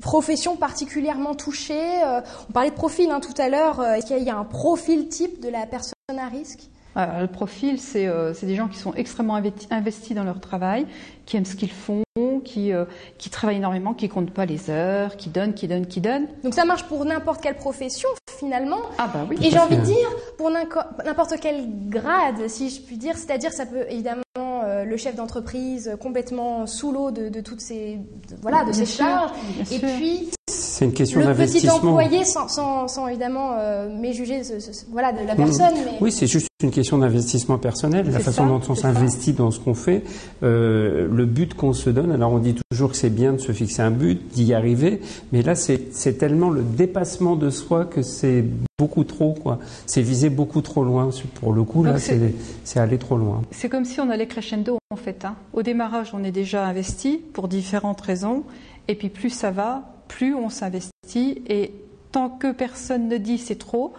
professions 0.00 0.54
particulièrement 0.54 1.34
touchées. 1.34 2.04
euh, 2.06 2.20
on 2.48 2.52
parlait 2.52 2.70
de 2.70 2.76
profil 2.76 3.10
hein, 3.10 3.18
tout 3.18 3.34
à 3.42 3.48
l'heure. 3.48 3.80
euh, 3.80 3.94
Est-ce 3.94 4.06
qu'il 4.06 4.22
y 4.22 4.30
a 4.30 4.36
un 4.38 4.44
profil 4.44 5.08
type 5.08 5.42
de 5.42 5.48
la 5.48 5.66
personne 5.66 5.94
à 6.16 6.28
risque? 6.28 6.68
Alors, 6.96 7.20
le 7.20 7.28
profil, 7.28 7.78
c'est 7.80 8.06
euh, 8.08 8.34
c'est 8.34 8.46
des 8.46 8.56
gens 8.56 8.66
qui 8.68 8.78
sont 8.78 8.92
extrêmement 8.94 9.36
investi- 9.38 9.68
investis 9.70 10.16
dans 10.16 10.24
leur 10.24 10.40
travail, 10.40 10.86
qui 11.26 11.36
aiment 11.36 11.44
ce 11.44 11.54
qu'ils 11.54 11.70
font, 11.70 12.02
qui, 12.44 12.72
euh, 12.72 12.84
qui 13.18 13.30
travaillent 13.30 13.58
énormément, 13.58 13.94
qui 13.94 14.08
comptent 14.08 14.32
pas 14.32 14.46
les 14.46 14.68
heures, 14.70 15.16
qui 15.16 15.28
donnent, 15.28 15.54
qui 15.54 15.68
donnent, 15.68 15.86
qui 15.86 16.00
donnent. 16.00 16.26
Donc 16.42 16.54
ça 16.54 16.64
marche 16.64 16.84
pour 16.84 17.04
n'importe 17.04 17.40
quelle 17.42 17.54
profession 17.56 18.08
finalement. 18.38 18.78
Ah 18.98 19.08
bah 19.12 19.26
oui. 19.28 19.36
Et 19.42 19.50
j'ai 19.50 19.58
envie 19.58 19.76
de 19.76 19.82
dire 19.82 20.08
pour 20.38 20.50
n'importe 20.50 21.34
quel 21.40 21.66
grade, 21.88 22.48
si 22.48 22.70
je 22.70 22.80
puis 22.80 22.96
dire, 22.96 23.16
c'est-à-dire 23.16 23.52
ça 23.52 23.66
peut 23.66 23.84
évidemment 23.88 24.22
euh, 24.38 24.84
le 24.84 24.96
chef 24.96 25.14
d'entreprise 25.14 25.88
euh, 25.88 25.96
complètement 25.96 26.66
sous 26.66 26.90
l'eau 26.92 27.10
de, 27.10 27.28
de 27.28 27.40
toutes 27.40 27.60
ces 27.60 27.96
de- 27.96 28.36
voilà 28.42 28.64
de 28.64 28.72
Bien 28.72 28.84
sûr, 28.84 29.04
charges, 29.04 29.30
bien 29.56 29.76
et 29.76 29.78
puis 29.80 30.30
C'est 30.78 30.84
une 30.84 30.92
question 30.92 31.18
le 31.18 31.26
petit 31.26 31.36
d'investissement. 31.38 31.74
employé 31.74 32.24
sans, 32.24 32.46
sans, 32.46 32.86
sans 32.86 33.08
évidemment 33.08 33.50
euh, 33.58 33.88
méjuger 33.98 34.44
ce- 34.44 34.60
ce- 34.60 34.72
ce- 34.72 34.84
voilà 34.92 35.10
de 35.12 35.26
la 35.26 35.34
personne, 35.34 35.74
mais 35.84 35.98
Oui, 36.00 36.12
c'est 36.12 36.28
juste 36.28 36.46
une 36.62 36.70
question 36.70 36.98
d'investissement 36.98 37.58
personnel, 37.58 38.06
la 38.10 38.20
façon 38.20 38.42
ça, 38.44 38.48
dont 38.48 38.60
on 38.68 38.74
s'investit 38.76 39.32
dans 39.32 39.50
ce 39.50 39.58
qu'on 39.58 39.74
fait, 39.74 40.04
euh, 40.44 41.08
le 41.12 41.26
but 41.26 41.54
qu'on 41.54 41.72
se 41.72 41.90
donne. 41.90 42.12
Alors 42.12 42.32
on 42.32 42.38
dit 42.38 42.54
toujours 42.70 42.90
que 42.90 42.96
c'est 42.96 43.10
bien 43.10 43.32
de 43.32 43.38
se 43.38 43.50
fixer 43.50 43.82
un 43.82 43.90
but, 43.90 44.20
d'y 44.32 44.54
arriver, 44.54 45.00
mais 45.32 45.42
là 45.42 45.56
c'est 45.56 45.90
tellement 46.18 46.50
le 46.50 46.62
dépassement 46.62 47.34
de 47.34 47.50
soi 47.50 47.84
que 47.84 48.02
c'est 48.02 48.44
beaucoup 48.78 49.02
trop, 49.02 49.34
quoi. 49.34 49.58
C'est 49.86 50.02
viser 50.02 50.30
beaucoup 50.30 50.60
trop 50.60 50.84
loin. 50.84 51.10
Pour 51.40 51.52
le 51.52 51.64
coup, 51.64 51.82
là, 51.82 51.96
c'est 51.98 52.78
aller 52.78 52.98
trop 52.98 53.16
loin. 53.16 53.42
C'est 53.50 53.68
comme 53.68 53.84
si 53.84 54.00
on 54.00 54.08
allait 54.10 54.28
crescendo 54.28 54.78
en 54.92 54.96
fait. 54.96 55.24
hein. 55.24 55.34
Au 55.52 55.62
démarrage, 55.62 56.10
on 56.14 56.22
est 56.22 56.30
déjà 56.30 56.64
investi 56.64 57.20
pour 57.32 57.48
différentes 57.48 58.00
raisons, 58.00 58.44
et 58.86 58.94
puis 58.94 59.08
plus 59.08 59.30
ça 59.30 59.50
va, 59.50 59.82
plus 60.08 60.34
on 60.34 60.48
s'investit, 60.48 61.42
et 61.48 61.72
tant 62.12 62.28
que 62.30 62.50
personne 62.52 63.08
ne 63.08 63.16
dit 63.18 63.38
c'est 63.38 63.58
trop, 63.58 63.92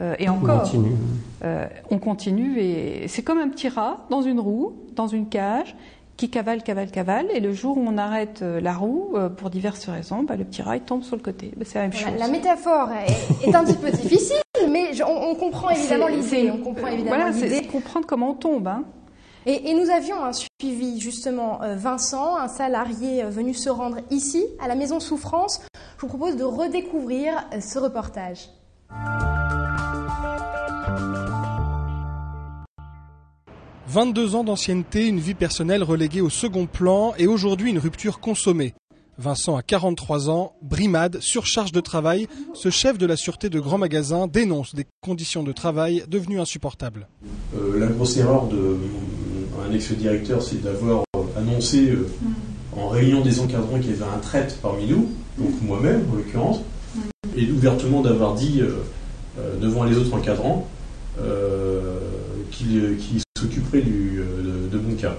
euh, 0.00 0.14
et 0.18 0.28
On 0.28 0.34
encore, 0.34 0.62
continue. 0.62 0.92
euh, 1.44 1.66
on 1.90 1.98
continue, 1.98 2.58
et 2.60 3.08
c'est 3.08 3.22
comme 3.22 3.38
un 3.38 3.48
petit 3.48 3.68
rat 3.68 4.04
dans 4.10 4.22
une 4.22 4.40
roue, 4.40 4.74
dans 4.94 5.06
une 5.06 5.28
cage, 5.28 5.74
qui 6.16 6.30
cavale, 6.30 6.62
cavale, 6.62 6.90
cavale, 6.90 7.26
et 7.34 7.40
le 7.40 7.52
jour 7.52 7.76
où 7.76 7.84
on 7.86 7.98
arrête 7.98 8.40
euh, 8.42 8.58
la 8.60 8.72
roue, 8.72 9.12
euh, 9.16 9.28
pour 9.28 9.50
diverses 9.50 9.86
raisons, 9.88 10.22
bah, 10.22 10.36
le 10.36 10.44
petit 10.44 10.62
rat 10.62 10.76
il 10.76 10.82
tombe 10.82 11.02
sur 11.02 11.14
le 11.16 11.22
côté. 11.22 11.52
Bah, 11.56 11.64
c'est 11.66 11.74
la 11.78 11.82
même 11.82 11.92
Voilà, 11.92 12.10
chose. 12.12 12.18
la 12.20 12.28
métaphore 12.28 12.88
est, 12.92 13.48
est 13.48 13.54
un 13.54 13.64
petit 13.64 13.76
peu 13.76 13.90
difficile, 13.90 14.36
mais 14.70 14.94
je- 14.94 15.02
on, 15.02 15.30
on 15.30 15.34
comprend 15.34 15.68
évidemment 15.70 16.06
l'idée. 16.08 16.50
On 16.50 16.56
comprend 16.58 16.86
évidemment 16.88 17.16
Voilà, 17.16 17.32
c'est 17.34 17.66
comprendre 17.66 18.06
comment 18.06 18.30
on 18.30 18.34
tombe. 18.34 18.66
Hein. 18.66 18.84
Et, 19.48 19.70
et 19.70 19.74
nous 19.74 19.90
avions 19.90 20.24
un 20.24 20.32
suivi 20.32 20.98
justement 20.98 21.62
euh, 21.62 21.76
Vincent, 21.76 22.36
un 22.36 22.48
salarié 22.48 23.22
euh, 23.22 23.30
venu 23.30 23.54
se 23.54 23.70
rendre 23.70 23.98
ici 24.10 24.44
à 24.58 24.66
la 24.66 24.74
Maison 24.74 24.98
Souffrance. 24.98 25.60
Je 25.96 26.00
vous 26.00 26.08
propose 26.08 26.36
de 26.36 26.42
redécouvrir 26.42 27.32
euh, 27.52 27.60
ce 27.60 27.78
reportage. 27.78 28.48
«22 33.88 34.34
ans 34.34 34.42
d'ancienneté, 34.42 35.06
une 35.06 35.20
vie 35.20 35.34
personnelle 35.34 35.84
reléguée 35.84 36.20
au 36.20 36.28
second 36.28 36.66
plan 36.66 37.14
et 37.16 37.28
aujourd'hui 37.28 37.70
une 37.70 37.78
rupture 37.78 38.18
consommée. 38.18 38.74
Vincent 39.18 39.56
a 39.56 39.62
43 39.62 40.28
ans, 40.28 40.54
brimade, 40.60 41.20
surcharge 41.20 41.72
de 41.72 41.80
travail. 41.80 42.26
Ce 42.52 42.68
chef 42.68 42.98
de 42.98 43.06
la 43.06 43.16
sûreté 43.16 43.48
de 43.48 43.60
grands 43.60 43.78
magasins 43.78 44.26
dénonce 44.26 44.74
des 44.74 44.86
conditions 45.00 45.42
de 45.42 45.52
travail 45.52 46.04
devenues 46.08 46.40
insupportables. 46.40 47.08
Euh, 47.56 47.78
la 47.78 47.86
grosse 47.86 48.16
erreur 48.18 48.48
de 48.48 48.76
un 49.68 49.72
ex-directeur, 49.72 50.42
c'est 50.42 50.62
d'avoir 50.62 51.04
euh, 51.16 51.20
annoncé 51.36 51.90
euh, 51.90 52.08
en 52.76 52.88
réunion 52.88 53.20
des 53.22 53.40
encadrants 53.40 53.78
qu'il 53.78 53.90
y 53.90 53.94
avait 53.94 54.12
un 54.14 54.18
traite 54.18 54.58
parmi 54.62 54.86
nous, 54.86 55.08
donc 55.38 55.50
moi-même 55.62 56.04
en 56.12 56.16
l'occurrence, 56.16 56.60
et 57.36 57.50
ouvertement 57.50 58.00
d'avoir 58.02 58.34
dit 58.34 58.60
euh, 58.60 59.58
devant 59.60 59.84
les 59.84 59.96
autres 59.96 60.14
encadrants 60.14 60.66
euh, 61.20 61.98
qu'il 62.50 62.96
qu'il 62.98 63.20
s'occuperait 63.38 63.82
de, 63.82 64.68
de 64.70 64.78
mon 64.78 64.94
cas. 64.94 65.16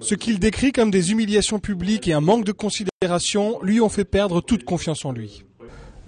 Ce 0.00 0.14
qu'il 0.14 0.38
décrit 0.38 0.72
comme 0.72 0.90
des 0.90 1.12
humiliations 1.12 1.58
publiques 1.58 2.08
et 2.08 2.12
un 2.12 2.20
manque 2.20 2.44
de 2.44 2.52
considération 2.52 3.58
lui 3.62 3.80
ont 3.80 3.88
fait 3.88 4.04
perdre 4.04 4.40
toute 4.40 4.64
confiance 4.64 5.04
en 5.04 5.12
lui. 5.12 5.44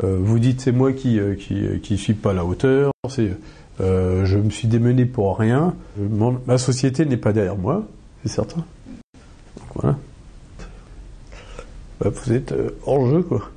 Euh, 0.04 0.18
vous 0.20 0.38
dites 0.38 0.60
c'est 0.60 0.72
moi 0.72 0.92
qui 0.92 1.18
euh, 1.18 1.34
qui 1.34 1.64
qui 1.82 1.96
suis 1.96 2.14
pas 2.14 2.32
à 2.32 2.34
la 2.34 2.44
hauteur, 2.44 2.92
c'est 3.08 3.32
euh, 3.80 4.24
je 4.24 4.38
me 4.38 4.50
suis 4.50 4.68
démené 4.68 5.04
pour 5.06 5.38
rien. 5.38 5.74
Mon- 5.98 6.40
ma 6.46 6.58
société 6.58 7.04
n'est 7.04 7.16
pas 7.16 7.32
derrière 7.32 7.56
moi, 7.56 7.86
c'est 8.22 8.30
certain. 8.32 8.64
Donc, 9.56 9.68
voilà. 9.74 9.96
Bah, 12.00 12.10
vous 12.10 12.32
êtes 12.32 12.52
euh, 12.52 12.70
hors 12.86 13.06
jeu 13.06 13.22
quoi. 13.22 13.50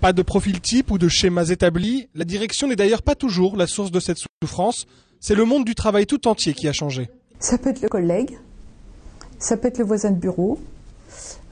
Pas 0.00 0.12
de 0.14 0.22
profil 0.22 0.60
type 0.60 0.90
ou 0.90 0.98
de 0.98 1.08
schémas 1.08 1.44
établis, 1.50 2.08
la 2.14 2.24
direction 2.24 2.66
n'est 2.68 2.76
d'ailleurs 2.76 3.02
pas 3.02 3.14
toujours 3.14 3.56
la 3.56 3.66
source 3.66 3.90
de 3.90 4.00
cette 4.00 4.18
souffrance. 4.42 4.86
C'est 5.20 5.34
le 5.34 5.44
monde 5.44 5.64
du 5.66 5.74
travail 5.74 6.06
tout 6.06 6.26
entier 6.26 6.54
qui 6.54 6.68
a 6.68 6.72
changé. 6.72 7.10
Ça 7.38 7.58
peut 7.58 7.68
être 7.70 7.82
le 7.82 7.88
collègue, 7.88 8.38
ça 9.38 9.56
peut 9.58 9.68
être 9.68 9.78
le 9.78 9.84
voisin 9.84 10.10
de 10.10 10.16
bureau, 10.18 10.58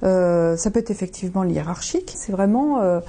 euh, 0.03 0.57
ça 0.57 0.71
peut 0.71 0.81
être 0.81 0.91
effectivement 0.91 1.43
le 1.43 1.51
hiérarchique. 1.51 2.11
C'est 2.17 2.33
vraiment 2.33 2.81
euh, 2.81 3.01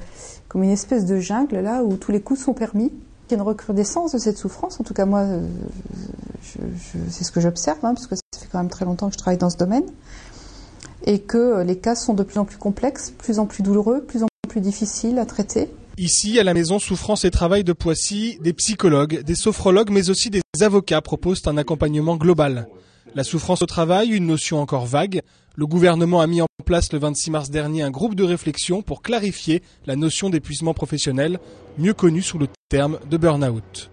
comme 0.49 0.63
une 0.63 0.71
espèce 0.71 1.05
de 1.05 1.19
jungle 1.19 1.59
là 1.59 1.83
où 1.83 1.95
tous 1.95 2.11
les 2.11 2.19
coups 2.19 2.41
sont 2.41 2.53
permis. 2.53 2.91
Il 3.27 3.31
y 3.31 3.35
a 3.35 3.37
une 3.37 3.43
recrudescence 3.43 4.11
de 4.11 4.17
cette 4.17 4.37
souffrance. 4.37 4.79
En 4.79 4.83
tout 4.83 4.95
cas, 4.95 5.05
moi, 5.05 5.19
euh, 5.19 5.47
c'est 7.09 7.23
ce 7.23 7.31
que 7.31 7.39
j'observe, 7.39 7.77
hein, 7.83 7.93
parce 7.93 8.07
que 8.07 8.15
ça 8.15 8.21
fait 8.41 8.47
quand 8.51 8.57
même 8.57 8.69
très 8.69 8.85
longtemps 8.85 9.07
que 9.07 9.13
je 9.13 9.19
travaille 9.19 9.37
dans 9.37 9.51
ce 9.51 9.57
domaine, 9.57 9.85
et 11.05 11.19
que 11.19 11.37
euh, 11.37 11.63
les 11.63 11.77
cas 11.77 11.95
sont 11.95 12.15
de 12.15 12.23
plus 12.23 12.39
en 12.39 12.45
plus 12.45 12.57
complexes, 12.57 13.13
plus 13.15 13.37
en 13.37 13.45
plus 13.45 13.61
douloureux, 13.61 14.01
plus 14.01 14.23
en 14.23 14.27
plus 14.49 14.61
difficiles 14.61 15.19
à 15.19 15.27
traiter. 15.27 15.69
Ici, 15.97 16.39
à 16.39 16.43
la 16.43 16.55
maison 16.55 16.79
Souffrance 16.79 17.23
et 17.23 17.29
Travail 17.29 17.63
de 17.63 17.73
Poissy, 17.73 18.39
des 18.41 18.53
psychologues, 18.53 19.21
des 19.21 19.35
sophrologues, 19.35 19.91
mais 19.91 20.09
aussi 20.09 20.31
des 20.31 20.41
avocats 20.61 21.01
proposent 21.01 21.43
un 21.45 21.57
accompagnement 21.57 22.17
global. 22.17 22.67
La 23.15 23.23
souffrance 23.23 23.61
au 23.61 23.65
travail, 23.65 24.09
une 24.09 24.27
notion 24.27 24.59
encore 24.59 24.85
vague. 24.85 25.21
Le 25.59 25.67
gouvernement 25.67 26.21
a 26.21 26.27
mis 26.27 26.41
en 26.41 26.47
place 26.63 26.93
le 26.93 26.99
26 26.99 27.31
mars 27.31 27.49
dernier 27.49 27.81
un 27.81 27.91
groupe 27.91 28.15
de 28.15 28.23
réflexion 28.23 28.81
pour 28.81 29.01
clarifier 29.01 29.61
la 29.87 29.97
notion 29.97 30.29
d'épuisement 30.29 30.73
professionnel, 30.73 31.37
mieux 31.77 31.93
connue 31.93 32.21
sous 32.21 32.37
le 32.37 32.47
terme 32.69 32.97
de 33.09 33.17
burn-out. 33.17 33.91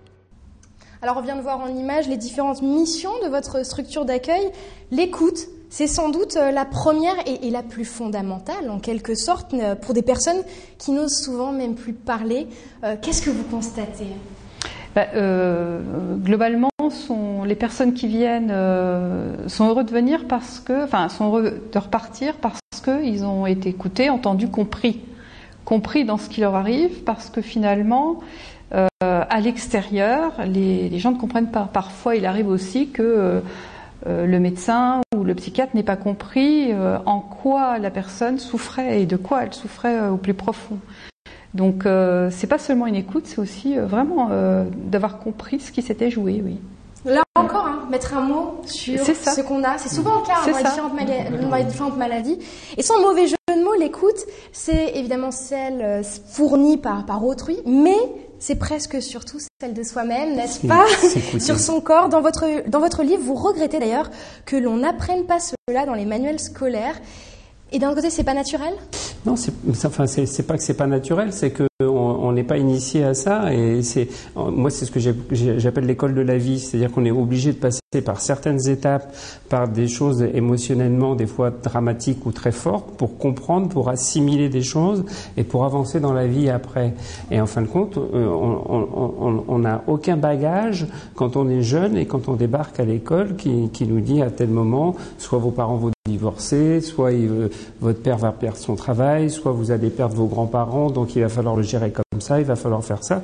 Alors 1.02 1.16
on 1.16 1.22
vient 1.22 1.34
de 1.34 1.42
voir 1.42 1.58
en 1.58 1.66
image 1.66 2.06
les 2.06 2.18
différentes 2.18 2.62
missions 2.62 3.10
de 3.24 3.28
votre 3.28 3.66
structure 3.66 4.04
d'accueil. 4.04 4.48
L'écoute, 4.92 5.48
c'est 5.68 5.88
sans 5.88 6.08
doute 6.08 6.36
euh, 6.36 6.52
la 6.52 6.66
première 6.66 7.16
et, 7.26 7.50
la 7.50 7.64
plus 7.64 7.84
fondamentale 7.84 8.70
en 8.70 8.78
quelque 8.78 9.16
sorte 9.16 9.52
euh, 9.52 9.74
pour 9.74 9.92
des 9.92 10.02
personnes 10.02 10.44
qui 10.78 10.92
n'osent 10.92 11.20
souvent 11.20 11.50
même 11.50 11.74
plus 11.74 11.94
parler. 11.94 12.46
Euh, 12.84 12.94
Qu'est-ce 13.02 13.22
que 13.22 13.30
vous 13.30 13.42
constatez? 13.42 14.06
Bah, 14.96 15.08
euh, 15.14 15.78
globalement, 16.16 16.70
les 17.44 17.54
personnes 17.54 17.92
qui 17.92 18.08
viennent 18.08 18.50
euh, 18.50 19.46
sont 19.46 19.68
heureux 19.68 19.84
de 19.84 19.90
venir 19.90 20.24
parce 20.26 20.58
que, 20.58 20.84
enfin, 20.84 21.10
sont 21.10 21.26
heureux 21.26 21.62
de 21.70 21.78
repartir 21.78 22.36
parce 22.36 22.60
qu'ils 22.82 23.22
ont 23.26 23.44
été 23.44 23.68
écoutés, 23.68 24.08
entendus, 24.08 24.48
compris, 24.48 25.02
compris 25.66 26.06
dans 26.06 26.16
ce 26.16 26.30
qui 26.30 26.40
leur 26.40 26.54
arrive, 26.54 27.02
parce 27.04 27.28
que 27.28 27.42
finalement, 27.42 28.20
euh, 28.72 28.86
à 29.02 29.40
l'extérieur, 29.40 30.32
les, 30.46 30.98
gens 30.98 31.12
ne 31.12 31.18
comprennent 31.18 31.50
pas. 31.50 31.68
Parfois, 31.70 32.16
il 32.16 32.24
arrive 32.24 32.48
aussi 32.48 32.88
que 32.88 33.42
le 34.06 34.38
médecin 34.38 35.02
ou 35.14 35.24
le 35.24 35.34
psychiatre 35.34 35.76
n'ait 35.76 35.82
pas 35.82 35.96
compris 35.96 36.72
en 37.04 37.20
quoi 37.20 37.78
la 37.78 37.90
personne 37.90 38.38
souffrait 38.38 39.02
et 39.02 39.06
de 39.06 39.16
quoi 39.16 39.42
elle 39.44 39.52
souffrait 39.52 40.08
au 40.08 40.16
plus 40.16 40.34
profond. 40.34 40.78
Donc 41.56 41.86
euh, 41.86 42.28
c'est 42.30 42.46
pas 42.46 42.58
seulement 42.58 42.86
une 42.86 42.94
écoute, 42.94 43.24
c'est 43.26 43.38
aussi 43.38 43.78
euh, 43.78 43.86
vraiment 43.86 44.28
euh, 44.30 44.64
d'avoir 44.74 45.18
compris 45.18 45.58
ce 45.58 45.72
qui 45.72 45.80
s'était 45.80 46.10
joué, 46.10 46.42
oui. 46.44 46.58
Là 47.06 47.22
encore, 47.34 47.66
hein, 47.66 47.86
mettre 47.90 48.14
un 48.14 48.20
mot 48.20 48.60
sur 48.66 48.98
ça. 48.98 49.32
ce 49.32 49.40
qu'on 49.40 49.64
a. 49.64 49.78
C'est 49.78 49.88
souvent 49.88 50.20
le 50.20 50.26
cas 50.26 50.34
hein, 50.44 50.50
dans, 51.40 51.56
les 51.56 51.64
différentes 51.64 51.96
maladies. 51.96 52.38
Et 52.76 52.82
sans 52.82 53.00
mauvais 53.00 53.26
jeu 53.26 53.36
de 53.48 53.62
mots, 53.62 53.74
l'écoute, 53.74 54.18
c'est 54.52 54.96
évidemment 54.96 55.30
celle 55.30 56.02
fournie 56.28 56.78
par, 56.78 57.06
par 57.06 57.24
autrui, 57.24 57.58
mais 57.64 57.96
c'est 58.40 58.56
presque 58.56 59.00
surtout 59.00 59.38
celle 59.60 59.72
de 59.72 59.82
soi-même, 59.84 60.34
n'est-ce 60.34 60.66
pas? 60.66 60.84
Sur 61.38 61.60
son 61.60 61.80
corps. 61.80 62.08
Dans 62.08 62.22
votre, 62.22 62.68
dans 62.68 62.80
votre 62.80 63.04
livre, 63.04 63.22
vous 63.22 63.34
regrettez 63.34 63.78
d'ailleurs 63.78 64.10
que 64.44 64.56
l'on 64.56 64.78
n'apprenne 64.78 65.24
pas 65.26 65.38
cela 65.38 65.86
dans 65.86 65.94
les 65.94 66.06
manuels 66.06 66.40
scolaires. 66.40 66.96
Et 67.76 67.78
d'un 67.78 67.94
côté, 67.94 68.08
c'est 68.08 68.24
pas 68.24 68.32
naturel? 68.32 68.72
Non, 69.26 69.36
c'est 69.36 69.52
enfin, 69.84 70.06
c'est 70.06 70.46
pas 70.46 70.56
que 70.56 70.62
c'est 70.62 70.78
pas 70.78 70.86
naturel, 70.86 71.30
c'est 71.30 71.50
que 71.50 71.64
on 71.78 72.32
n'est 72.32 72.42
pas 72.42 72.56
initié 72.56 73.04
à 73.04 73.12
ça. 73.12 73.52
Et 73.52 73.82
c'est 73.82 74.08
moi, 74.34 74.70
c'est 74.70 74.86
ce 74.86 74.90
que 74.90 74.98
j'appelle 74.98 75.84
l'école 75.84 76.14
de 76.14 76.22
la 76.22 76.38
vie, 76.38 76.58
c'est-à-dire 76.58 76.90
qu'on 76.90 77.04
est 77.04 77.10
obligé 77.10 77.52
de 77.52 77.58
passer 77.58 77.80
par 78.02 78.20
certaines 78.20 78.68
étapes, 78.68 79.14
par 79.48 79.68
des 79.68 79.88
choses 79.88 80.22
émotionnellement 80.22 81.14
des 81.14 81.26
fois 81.26 81.50
dramatiques 81.50 82.26
ou 82.26 82.32
très 82.32 82.52
fortes, 82.52 82.90
pour 82.96 83.18
comprendre, 83.18 83.68
pour 83.68 83.88
assimiler 83.88 84.48
des 84.48 84.62
choses 84.62 85.04
et 85.36 85.44
pour 85.44 85.64
avancer 85.64 86.00
dans 86.00 86.12
la 86.12 86.26
vie 86.26 86.50
après. 86.50 86.94
Et 87.30 87.40
en 87.40 87.46
fin 87.46 87.62
de 87.62 87.66
compte, 87.66 87.98
euh, 87.98 88.26
on 88.28 89.58
n'a 89.58 89.82
aucun 89.86 90.16
bagage 90.16 90.86
quand 91.14 91.36
on 91.36 91.48
est 91.48 91.62
jeune 91.62 91.96
et 91.96 92.06
quand 92.06 92.28
on 92.28 92.34
débarque 92.34 92.80
à 92.80 92.84
l'école 92.84 93.36
qui, 93.36 93.86
nous 93.86 94.00
dit 94.00 94.22
à 94.22 94.30
tel 94.30 94.48
moment, 94.48 94.96
soit 95.18 95.38
vos 95.38 95.50
parents 95.50 95.76
vous 95.76 95.90
divorcer, 96.06 96.80
soit 96.80 97.12
votre 97.80 98.00
père 98.00 98.18
va 98.18 98.32
perdre 98.32 98.58
son 98.58 98.76
travail, 98.76 99.30
soit 99.30 99.52
vous 99.52 99.70
allez 99.70 99.90
perdre 99.90 100.14
vos 100.14 100.26
grands-parents, 100.26 100.90
donc 100.90 101.16
il 101.16 101.22
va 101.22 101.28
falloir 101.28 101.56
le 101.56 101.62
gérer 101.62 101.92
comme 101.92 102.20
ça, 102.20 102.38
il 102.38 102.46
va 102.46 102.56
falloir 102.56 102.84
faire 102.84 103.02
ça. 103.02 103.22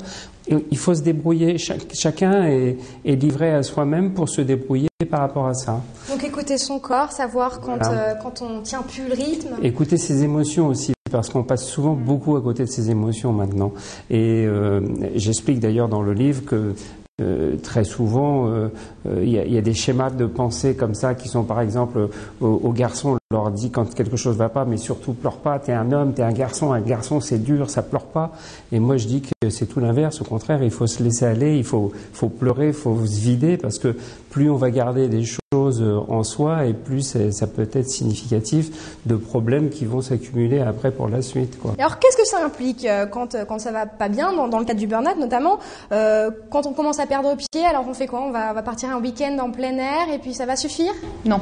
Il 0.71 0.79
faut 0.79 0.95
se 0.95 1.03
débrouiller, 1.03 1.57
chacun 1.59 2.45
est, 2.45 2.77
livré 3.05 3.53
à 3.53 3.63
soi-même 3.63 4.13
pour 4.13 4.29
se 4.29 4.41
débrouiller 4.41 4.89
par 5.11 5.21
rapport 5.21 5.47
à 5.47 5.55
ça. 5.55 5.81
Donc 6.11 6.25
écouter 6.25 6.59
son 6.59 6.79
corps, 6.79 7.13
savoir 7.13 7.61
quand, 7.61 7.83
euh, 7.83 8.15
quand 8.23 8.43
on 8.43 8.61
tient 8.63 8.83
plus 8.83 9.09
le 9.09 9.15
rythme. 9.15 9.57
Écouter 9.63 9.97
ses 9.97 10.23
émotions 10.23 10.69
aussi 10.69 10.93
parce 11.11 11.29
qu'on 11.29 11.45
passe 11.45 11.67
souvent 11.67 11.93
beaucoup 11.93 12.37
à 12.37 12.41
côté 12.41 12.65
de 12.65 12.69
ses 12.69 12.91
émotions 12.91 13.33
maintenant. 13.33 13.73
Et 14.09 14.47
euh, 14.47 14.81
j'explique 15.15 15.61
d'ailleurs 15.61 15.89
dans 15.89 16.03
le 16.03 16.15
livre 16.15 16.45
que 16.45 16.75
euh, 17.21 17.57
très 17.63 17.85
souvent, 17.85 18.49
euh, 18.49 18.69
euh, 19.07 19.23
il 19.23 19.31
y, 19.31 19.59
a 19.59 19.61
des 19.61 19.75
schémas 19.75 20.11
de 20.11 20.25
pensée 20.25 20.75
comme 20.75 20.95
ça 20.95 21.15
qui 21.15 21.29
sont, 21.29 21.45
par 21.45 21.61
exemple, 21.61 22.09
aux, 22.41 22.73
garçons, 22.73 23.11
on 23.11 23.19
leur 23.33 23.51
dit 23.51 23.71
quand 23.71 23.93
quelque 23.93 24.17
chose 24.17 24.35
ne 24.35 24.39
va 24.39 24.49
pas, 24.49 24.65
mais 24.65 24.77
surtout 24.77 25.13
pleure 25.13 25.39
pas, 25.39 25.59
t'es 25.59 25.73
un 25.73 25.91
homme, 25.91 26.15
t'es 26.15 26.23
un 26.23 26.33
garçon, 26.33 26.73
un 26.73 26.81
garçon 26.81 27.21
c'est 27.21 27.39
dur, 27.39 27.69
ça 27.69 27.83
pleure 27.83 28.07
pas. 28.07 28.31
Et 28.71 28.79
moi 28.79 28.97
je 28.97 29.09
dis 29.09 29.23
que 29.23 29.51
c'est 29.51 29.67
tout 29.67 29.81
l'inverse, 29.81 30.21
au 30.21 30.25
contraire, 30.25 30.63
il 30.63 30.71
faut 30.71 30.87
se 30.87 31.03
laisser 31.03 31.25
aller, 31.25 31.57
il 31.57 31.65
faut, 31.65 31.91
faut 32.13 32.29
pleurer, 32.29 32.69
il 32.69 32.73
faut 32.73 33.05
se 33.05 33.21
vider, 33.21 33.57
parce 33.57 33.81
que 33.81 33.97
plus 34.31 34.49
on 34.49 34.57
va 34.57 34.71
garder 34.71 35.09
des 35.09 35.25
choses 35.25 35.83
en 36.09 36.23
soi, 36.23 36.67
et 36.67 36.73
plus 36.73 37.17
ça 37.31 37.47
peut 37.47 37.69
être 37.73 37.89
significatif 37.89 38.99
de 39.07 39.17
problèmes 39.17 39.69
qui 39.69 39.85
vont 39.85 40.01
s'accumuler 40.01 40.61
après 40.61 40.93
pour 40.93 41.09
la 41.09 41.23
suite. 41.23 41.59
Quoi. 41.59 41.75
Alors 41.79 41.99
qu'est-ce 41.99 42.17
que 42.17 42.27
ça 42.27 42.45
implique 42.45 42.87
quand, 43.11 43.37
quand 43.49 43.59
ça 43.59 43.73
va 43.73 43.87
pas 43.87 44.09
bien, 44.09 44.33
dans, 44.33 44.59
le 44.59 44.65
cadre 44.65 44.81
du 44.81 44.87
burn-out 44.87 45.19
notamment, 45.19 45.59
quand 45.91 46.67
on 46.67 46.73
commence 46.73 47.01
à 47.01 47.07
perdre 47.07 47.33
pied, 47.37 47.65
alors 47.65 47.85
on 47.89 47.95
fait 47.95 48.07
quoi? 48.07 48.23
On 48.23 48.31
va, 48.31 48.63
partir 48.63 48.91
un 48.91 49.01
week-end 49.01 49.37
en 49.41 49.51
plein 49.51 49.77
air 49.77 50.13
et 50.13 50.19
puis 50.19 50.35
ça 50.35 50.47
va 50.47 50.57
suffire? 50.57 50.93
Non. 51.25 51.41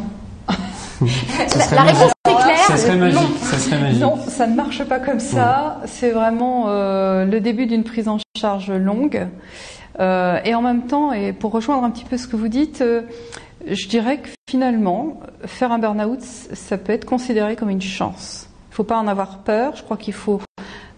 La, 1.00 1.82
réponse 1.82 2.12
est 2.28 2.42
claire. 2.42 2.58
Ça 2.58 2.76
serait 2.76 2.96
magique. 2.96 4.00
Non. 4.00 4.16
Ça 4.28 4.46
ne 4.46 4.54
marche 4.54 4.84
pas 4.84 4.98
comme 4.98 5.20
ça. 5.20 5.80
C'est 5.86 6.10
vraiment 6.10 6.66
euh, 6.68 7.24
le 7.24 7.40
début 7.40 7.66
d'une 7.66 7.84
prise 7.84 8.08
en 8.08 8.18
charge 8.38 8.70
longue. 8.70 9.28
Euh, 9.98 10.38
et 10.44 10.54
en 10.54 10.62
même 10.62 10.86
temps, 10.86 11.12
et 11.12 11.32
pour 11.32 11.52
rejoindre 11.52 11.84
un 11.84 11.90
petit 11.90 12.04
peu 12.04 12.16
ce 12.16 12.26
que 12.26 12.36
vous 12.36 12.48
dites, 12.48 12.80
euh, 12.80 13.02
je 13.66 13.88
dirais 13.88 14.18
que 14.18 14.28
finalement, 14.48 15.20
faire 15.44 15.72
un 15.72 15.78
burn-out, 15.78 16.20
ça 16.22 16.78
peut 16.78 16.92
être 16.92 17.04
considéré 17.04 17.56
comme 17.56 17.70
une 17.70 17.82
chance. 17.82 18.48
Il 18.68 18.72
ne 18.72 18.74
faut 18.76 18.84
pas 18.84 18.98
en 18.98 19.06
avoir 19.06 19.38
peur. 19.38 19.76
Je 19.76 19.82
crois 19.82 19.96
qu'il 19.96 20.14
faut 20.14 20.40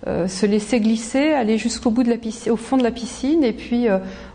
se 0.05 0.47
laisser 0.47 0.81
glisser, 0.81 1.33
aller 1.33 1.59
jusqu'au 1.59 1.91
bout 1.91 2.03
de 2.03 2.11
la 2.11 2.17
piscine, 2.17 2.51
au 2.51 2.57
fond 2.57 2.77
de 2.77 2.83
la 2.83 2.91
piscine, 2.91 3.45
et 3.45 3.53
puis 3.53 3.87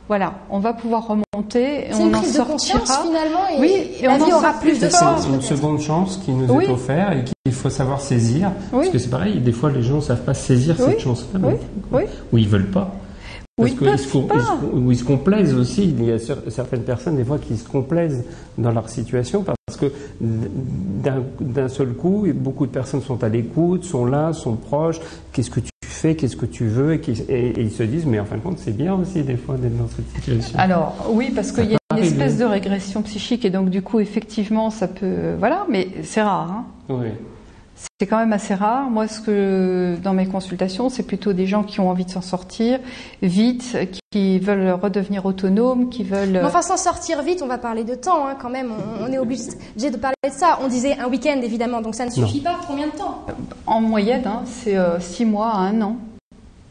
voilà, 0.07 0.35
on 0.49 0.59
va 0.59 0.73
pouvoir 0.73 1.05
remonter 1.07 1.89
et 1.89 1.93
on 1.93 2.07
une 2.07 2.15
en 2.15 2.23
sortira. 2.23 2.45
De 2.45 2.51
conscience, 2.51 2.99
finalement, 3.01 3.47
et 3.53 3.59
oui, 3.59 3.91
et 3.99 4.07
on 4.07 4.37
aura 4.37 4.53
plus 4.53 4.79
de 4.79 4.87
force. 4.87 5.23
C'est 5.23 5.33
une 5.33 5.41
seconde 5.41 5.81
chance 5.81 6.17
qui 6.23 6.31
nous 6.31 6.61
est 6.61 6.69
offerte 6.69 7.13
et 7.13 7.23
qu'il 7.23 7.53
faut 7.53 7.69
savoir 7.69 7.99
saisir. 7.99 8.51
Parce 8.71 8.89
que 8.89 8.97
c'est 8.97 9.09
pareil, 9.09 9.39
des 9.39 9.51
fois 9.51 9.71
les 9.71 9.83
gens 9.83 9.97
ne 9.97 10.01
savent 10.01 10.23
pas 10.23 10.33
saisir 10.33 10.77
cette 10.77 10.99
chance-là. 10.99 11.39
Oui. 11.91 12.03
Ou 12.31 12.37
ils 12.37 12.47
veulent 12.47 12.71
pas. 12.71 12.93
Parce 13.57 13.71
oui, 13.71 13.77
ils, 13.81 14.97
se, 14.97 15.03
complaisent 15.03 15.55
aussi. 15.55 15.85
Il 15.85 16.05
y 16.05 16.11
a 16.11 16.19
certaines 16.19 16.83
personnes, 16.83 17.15
des 17.17 17.23
fois, 17.23 17.39
qui 17.39 17.57
se 17.57 17.67
complaisent 17.67 18.23
dans 18.55 18.71
leur 18.71 18.87
situation 18.87 19.43
parce 19.43 19.57
que 19.79 19.91
d'un 20.21 21.67
seul 21.67 21.93
coup, 21.93 22.27
beaucoup 22.35 22.67
de 22.67 22.71
personnes 22.71 23.01
sont 23.01 23.23
à 23.23 23.29
l'écoute, 23.29 23.83
sont 23.83 24.05
là, 24.05 24.31
sont 24.31 24.53
proches. 24.53 24.99
Qu'est-ce 25.33 25.49
que 25.49 25.59
tu 25.59 25.71
fais, 25.97 26.15
qu'est-ce 26.15 26.35
que 26.35 26.45
tu 26.45 26.67
veux 26.67 26.93
et, 26.93 27.53
ils 27.57 27.71
se 27.71 27.83
disent, 27.83 28.05
mais 28.05 28.19
en 28.19 28.25
fin 28.25 28.37
de 28.37 28.41
compte, 28.41 28.59
c'est 28.59 28.75
bien 28.75 28.93
aussi, 28.93 29.21
des 29.23 29.37
fois, 29.37 29.57
d'être 29.57 29.77
dans 29.77 29.87
cette 29.87 30.09
situation. 30.09 30.57
Alors, 30.57 31.09
oui, 31.11 31.31
parce 31.33 31.51
qu'il 31.51 31.71
y 31.71 31.75
a 31.75 31.77
une 31.91 32.03
espèce 32.03 32.37
de 32.37 32.45
régression 32.45 33.01
psychique 33.01 33.45
et 33.45 33.49
donc, 33.49 33.69
du 33.69 33.81
coup, 33.81 33.99
effectivement, 33.99 34.69
ça 34.69 34.87
peut. 34.87 35.33
Voilà, 35.37 35.65
mais 35.69 35.87
c'est 36.03 36.21
rare. 36.21 36.51
Hein. 36.51 36.65
Oui. 36.89 37.07
C'est 37.99 38.07
quand 38.07 38.17
même 38.17 38.33
assez 38.33 38.53
rare. 38.53 38.89
Moi, 38.89 39.07
ce 39.07 39.21
que 39.21 39.95
dans 40.03 40.13
mes 40.13 40.27
consultations, 40.27 40.89
c'est 40.89 41.03
plutôt 41.03 41.33
des 41.33 41.47
gens 41.47 41.63
qui 41.63 41.79
ont 41.79 41.89
envie 41.89 42.05
de 42.05 42.09
s'en 42.09 42.21
sortir 42.21 42.79
vite, 43.21 43.77
qui 44.11 44.39
veulent 44.39 44.71
redevenir 44.71 45.25
autonomes, 45.25 45.89
qui 45.89 46.03
veulent. 46.03 46.41
enfin, 46.43 46.61
s'en 46.61 46.77
sortir 46.77 47.21
vite, 47.23 47.41
on 47.43 47.47
va 47.47 47.57
parler 47.57 47.83
de 47.83 47.95
temps, 47.95 48.27
hein, 48.27 48.35
quand 48.39 48.49
même. 48.49 48.71
On, 49.01 49.11
est 49.11 49.17
obligé 49.17 49.49
de 49.91 49.97
parler 49.97 50.15
de 50.23 50.31
ça. 50.31 50.59
On 50.61 50.67
disait 50.67 50.97
un 50.99 51.07
week-end, 51.07 51.39
évidemment, 51.41 51.81
donc 51.81 51.95
ça 51.95 52.05
ne 52.05 52.11
suffit 52.11 52.41
pas. 52.41 52.59
Combien 52.67 52.87
de 52.87 52.91
temps? 52.91 53.25
En 53.65 53.81
moyenne, 53.81 54.25
hein, 54.25 54.43
c'est 54.45 54.77
euh, 54.77 54.99
six 54.99 55.25
mois 55.25 55.49
à 55.49 55.57
un 55.57 55.81
an. 55.81 55.97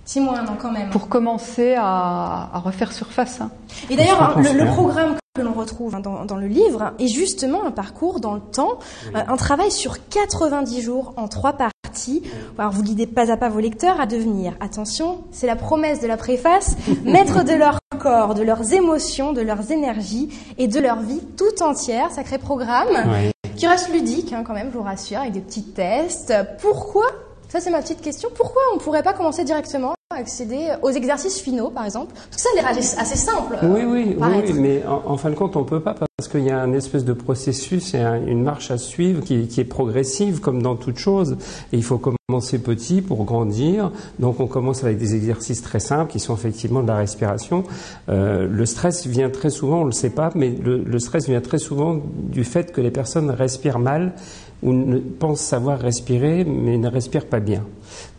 Six 0.05 0.21
mois, 0.21 0.39
un 0.39 0.47
an 0.47 0.57
quand 0.57 0.71
même. 0.71 0.91
Pour 0.91 1.09
commencer 1.09 1.75
à, 1.77 2.51
refaire 2.65 2.93
surface. 2.93 3.41
Hein. 3.41 3.51
Et 3.91 3.97
d'ailleurs, 3.97 4.39
le, 4.39 4.67
programme 4.73 5.17
que 5.37 5.43
l'on 5.43 5.53
retrouve 5.53 6.01
dans, 6.01 6.37
le 6.37 6.47
livre 6.47 6.95
est 6.99 7.09
justement 7.09 7.65
un 7.65 7.71
parcours 7.71 8.21
dans 8.21 8.35
le 8.35 8.41
temps, 8.41 8.79
euh, 9.15 9.21
un 9.27 9.37
travail 9.37 9.71
sur 9.71 10.09
90 10.09 10.81
jours 10.81 11.13
en 11.17 11.29
trois 11.29 11.53
parties. 11.53 12.23
Alors 12.59 12.73
vous 12.73 12.83
guidez 12.83 13.07
pas 13.07 13.31
à 13.31 13.37
pas 13.37 13.49
vos 13.49 13.61
lecteurs 13.61 14.01
à 14.01 14.07
devenir, 14.07 14.55
attention, 14.61 15.25
c'est 15.31 15.47
la 15.47 15.57
promesse 15.57 16.01
de 16.01 16.07
la 16.07 16.17
préface, 16.17 16.77
maître 17.05 17.45
de 17.45 17.53
leur 17.53 17.79
corps, 17.99 18.35
de 18.35 18.43
leurs 18.43 18.73
émotions, 18.73 19.33
de 19.33 19.43
leurs 19.43 19.71
énergies 19.71 20.31
et 20.57 20.69
de 20.69 20.81
leur 20.81 21.01
vie 21.01 21.21
tout 21.37 21.63
entière. 21.63 22.11
Sacré 22.11 22.39
programme 22.39 23.23
qui 23.57 23.67
reste 23.67 23.91
ludique 23.93 24.33
hein, 24.33 24.43
quand 24.47 24.55
même, 24.55 24.71
je 24.73 24.79
vous 24.79 24.85
rassure, 24.85 25.21
avec 25.21 25.33
des 25.33 25.41
petits 25.41 25.65
tests. 25.65 26.33
Pourquoi 26.61 27.07
ça, 27.49 27.61
c'est 27.61 27.71
ma 27.71 27.81
petite 27.81 28.01
question. 28.01 28.29
Pourquoi 28.35 28.63
on 28.73 28.77
ne 28.77 28.81
pourrait 28.81 29.03
pas 29.03 29.13
commencer 29.13 29.45
directement 29.45 29.95
à 30.11 30.17
accéder 30.17 30.69
aux 30.83 30.91
exercices 30.91 31.41
finaux, 31.41 31.71
par 31.71 31.85
exemple? 31.85 32.13
Parce 32.31 32.43
que 32.43 32.61
ça 32.61 32.67
a 32.67 32.71
assez 32.71 33.17
simple. 33.17 33.59
Oui, 33.63 33.83
oui, 33.85 34.17
oui, 34.19 34.53
mais 34.55 34.83
en, 34.87 35.17
fin 35.17 35.31
de 35.31 35.37
compte, 35.37 35.57
on 35.57 35.61
ne 35.61 35.65
peut 35.65 35.81
pas 35.81 35.95
parce 35.95 36.29
qu'il 36.29 36.45
y 36.45 36.51
a 36.51 36.61
un 36.61 36.73
espèce 36.73 37.05
de 37.05 37.13
processus 37.13 37.95
et 37.95 37.99
une 37.99 38.43
marche 38.43 38.71
à 38.71 38.79
suivre 38.79 39.23
qui, 39.23 39.35
est 39.57 39.65
progressive, 39.65 40.41
comme 40.41 40.63
dans 40.63 40.75
toute 40.75 40.99
chose. 40.99 41.37
Et 41.73 41.77
il 41.77 41.85
faut 41.85 41.99
commencer 41.99 42.59
petit 42.59 43.01
pour 43.01 43.25
grandir. 43.25 43.93
Donc, 44.19 44.41
on 44.41 44.47
commence 44.47 44.83
avec 44.83 44.99
des 44.99 45.15
exercices 45.15 45.63
très 45.63 45.81
simples 45.81 46.11
qui 46.11 46.19
sont 46.19 46.35
effectivement 46.35 46.83
de 46.83 46.89
la 46.89 46.97
respiration. 46.97 47.65
Euh, 48.09 48.49
le 48.51 48.67
stress 48.67 49.07
vient 49.07 49.31
très 49.31 49.51
souvent, 49.51 49.79
on 49.79 49.83
ne 49.83 49.87
le 49.87 49.93
sait 49.93 50.11
pas, 50.11 50.31
mais 50.35 50.51
le, 50.51 50.83
le 50.83 50.99
stress 50.99 51.29
vient 51.29 51.41
très 51.41 51.59
souvent 51.59 52.01
du 52.17 52.45
fait 52.45 52.73
que 52.73 52.81
les 52.81 52.91
personnes 52.91 53.31
respirent 53.31 53.79
mal 53.79 54.15
ou 54.63 54.73
ne 54.73 54.99
pensent 54.99 55.41
savoir 55.41 55.79
respirer 55.79 56.45
mais 56.45 56.79
ne 56.79 56.89
respirent 56.89 57.27
pas 57.27 57.41
bien. 57.41 57.65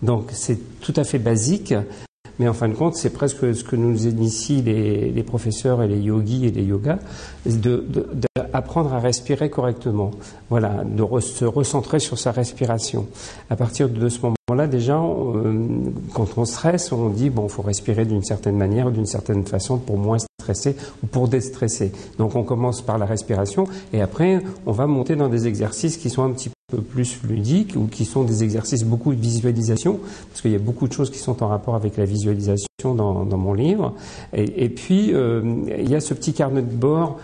Donc 0.02 0.30
c'est 0.34 0.80
tout 0.80 0.94
à 0.96 1.04
fait 1.04 1.20
basique, 1.20 1.74
mais 2.40 2.48
en 2.48 2.54
fin 2.54 2.70
de 2.70 2.74
compte, 2.74 2.96
c'est 2.96 3.10
presque 3.10 3.56
ce 3.56 3.64
que 3.64 3.76
nous 3.76 4.08
initient 4.08 4.62
les, 4.62 5.12
les, 5.12 5.24
professeurs 5.24 5.82
et 5.82 5.88
les 5.88 6.00
yogis 6.00 6.46
et 6.46 6.52
les 6.52 6.64
yogas, 6.64 7.00
d'apprendre 7.46 8.90
de, 8.90 8.96
à 8.96 9.00
respirer 9.00 9.50
correctement. 9.50 10.12
Voilà, 10.50 10.84
de 10.84 11.04
se 11.20 11.46
recentrer 11.46 12.00
sur 12.00 12.18
sa 12.20 12.32
respiration. 12.32 13.08
À 13.50 13.56
partir 13.56 13.90
de 13.90 14.10
ce 14.10 14.20
moment-là, 14.22 14.68
déjà, 14.68 15.00
euh, 15.00 15.68
quand 16.14 16.38
on 16.38 16.46
stresse, 16.46 16.92
on 16.92 17.10
dit 17.10 17.30
bon, 17.30 17.48
faut 17.48 17.64
respirer 17.64 18.06
d'une 18.06 18.24
certaine 18.24 18.58
manière, 18.58 18.92
d'une 18.92 19.06
certaine 19.06 19.46
façon 19.46 19.78
pour 19.78 19.98
moins 19.98 20.18
stresser 20.40 20.76
ou 21.04 21.08
pour 21.08 21.28
déstresser. 21.28 21.92
Donc 22.18 22.36
on 22.36 22.44
commence 22.44 22.82
par 22.82 22.98
la 22.98 23.06
respiration 23.06 23.68
et 23.92 24.02
après 24.02 24.42
on 24.66 24.72
va 24.72 24.88
monter 24.88 25.16
dans 25.16 25.30
des 25.30 25.48
exercices 25.48 25.98
qui 25.98 26.10
sont 26.10 26.24
un 26.24 26.32
petit 26.32 26.50
peu 26.70 26.82
plus 26.82 27.22
ludiques 27.24 27.78
ou 27.78 27.88
qui 27.88 28.04
sont 28.04 28.26
des 28.26 28.44
exercices 28.44 28.84
beaucoup 28.84 29.16
de 29.16 29.22
visualisation, 29.22 30.02
parce 30.28 30.42
qu'il 30.42 30.52
y 30.52 30.56
a 30.56 30.60
beaucoup 30.60 30.90
de 30.90 30.92
choses 30.92 31.10
qui 31.10 31.18
sont 31.18 31.42
en 31.42 31.48
rapport 31.48 31.76
avec 31.76 31.96
la 31.96 32.04
visualisation 32.04 32.68
dans, 32.84 33.24
dans 33.24 33.38
mon 33.38 33.54
livre. 33.54 33.94
Et, 34.34 34.68
puis, 34.68 35.14
euh, 35.14 35.42
il 35.80 35.90
y 35.90 35.96
a 35.96 36.02
ce 36.02 36.14
petit 36.14 36.34
carnet 36.34 36.62
de 36.62 36.76
bord 36.76 37.20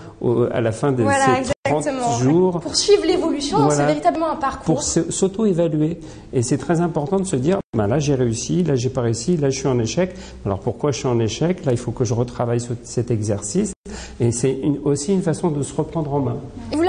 à 0.49 0.62
la 0.62 0.71
fin 0.71 0.93
de 0.93 1.06
ces 1.06 1.53
30 1.65 2.21
jours. 2.21 2.62
Pour 2.62 2.77
suivre 2.77 3.06
l'évolution, 3.06 3.69
c'est 3.69 3.86
véritablement 3.86 4.32
un 4.32 4.38
parcours. 4.38 4.75
Pour 4.75 4.82
s'auto-évaluer. 4.82 5.99
Et 6.32 6.41
c'est 6.41 6.58
très 6.58 6.79
important 6.79 7.19
de 7.19 7.25
se 7.25 7.36
dire, 7.36 7.60
ben 7.75 7.88
là 7.88 7.99
j'ai 7.99 8.15
réussi, 8.15 8.63
là 8.63 8.75
j'ai 8.75 8.89
pas 8.89 9.01
réussi, 9.01 9.36
là 9.36 9.49
je 9.49 9.60
suis 9.60 9.67
en 9.67 9.77
échec. 9.79 10.15
Alors 10.45 10.60
pourquoi 10.60 10.91
je 10.91 10.99
suis 10.99 11.08
en 11.08 11.19
échec? 11.19 11.65
Là 11.65 11.73
il 11.73 11.77
faut 11.77 11.91
que 11.91 12.06
je 12.06 12.13
retravaille 12.13 12.62
cet 12.84 13.12
exercice. 13.12 13.73
Et 14.19 14.32
c'est 14.32 14.60
aussi 14.84 15.13
une 15.13 15.21
façon 15.21 15.51
de 15.51 15.62
se 15.63 15.73
reprendre 15.75 16.13
en 16.13 16.19
main. 16.19 16.38
Et 16.71 16.75
vous 16.75 16.82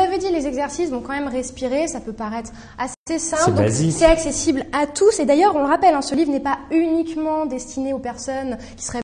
exercices 0.54 0.90
vont 0.90 1.00
quand 1.00 1.12
même 1.12 1.28
respirer, 1.28 1.88
ça 1.88 2.00
peut 2.00 2.12
paraître 2.12 2.52
assez 2.78 3.18
simple. 3.18 3.70
C'est 3.70 4.04
accessible 4.04 4.64
à 4.72 4.86
tous. 4.86 5.18
Et 5.18 5.24
d'ailleurs, 5.24 5.56
on 5.56 5.60
le 5.60 5.66
rappelle, 5.66 5.94
hein, 5.94 6.02
ce 6.02 6.14
livre 6.14 6.30
n'est 6.30 6.40
pas 6.40 6.58
uniquement 6.70 7.46
destiné 7.46 7.92
aux 7.92 7.98
personnes 7.98 8.56
qui 8.76 8.84
seraient 8.84 9.00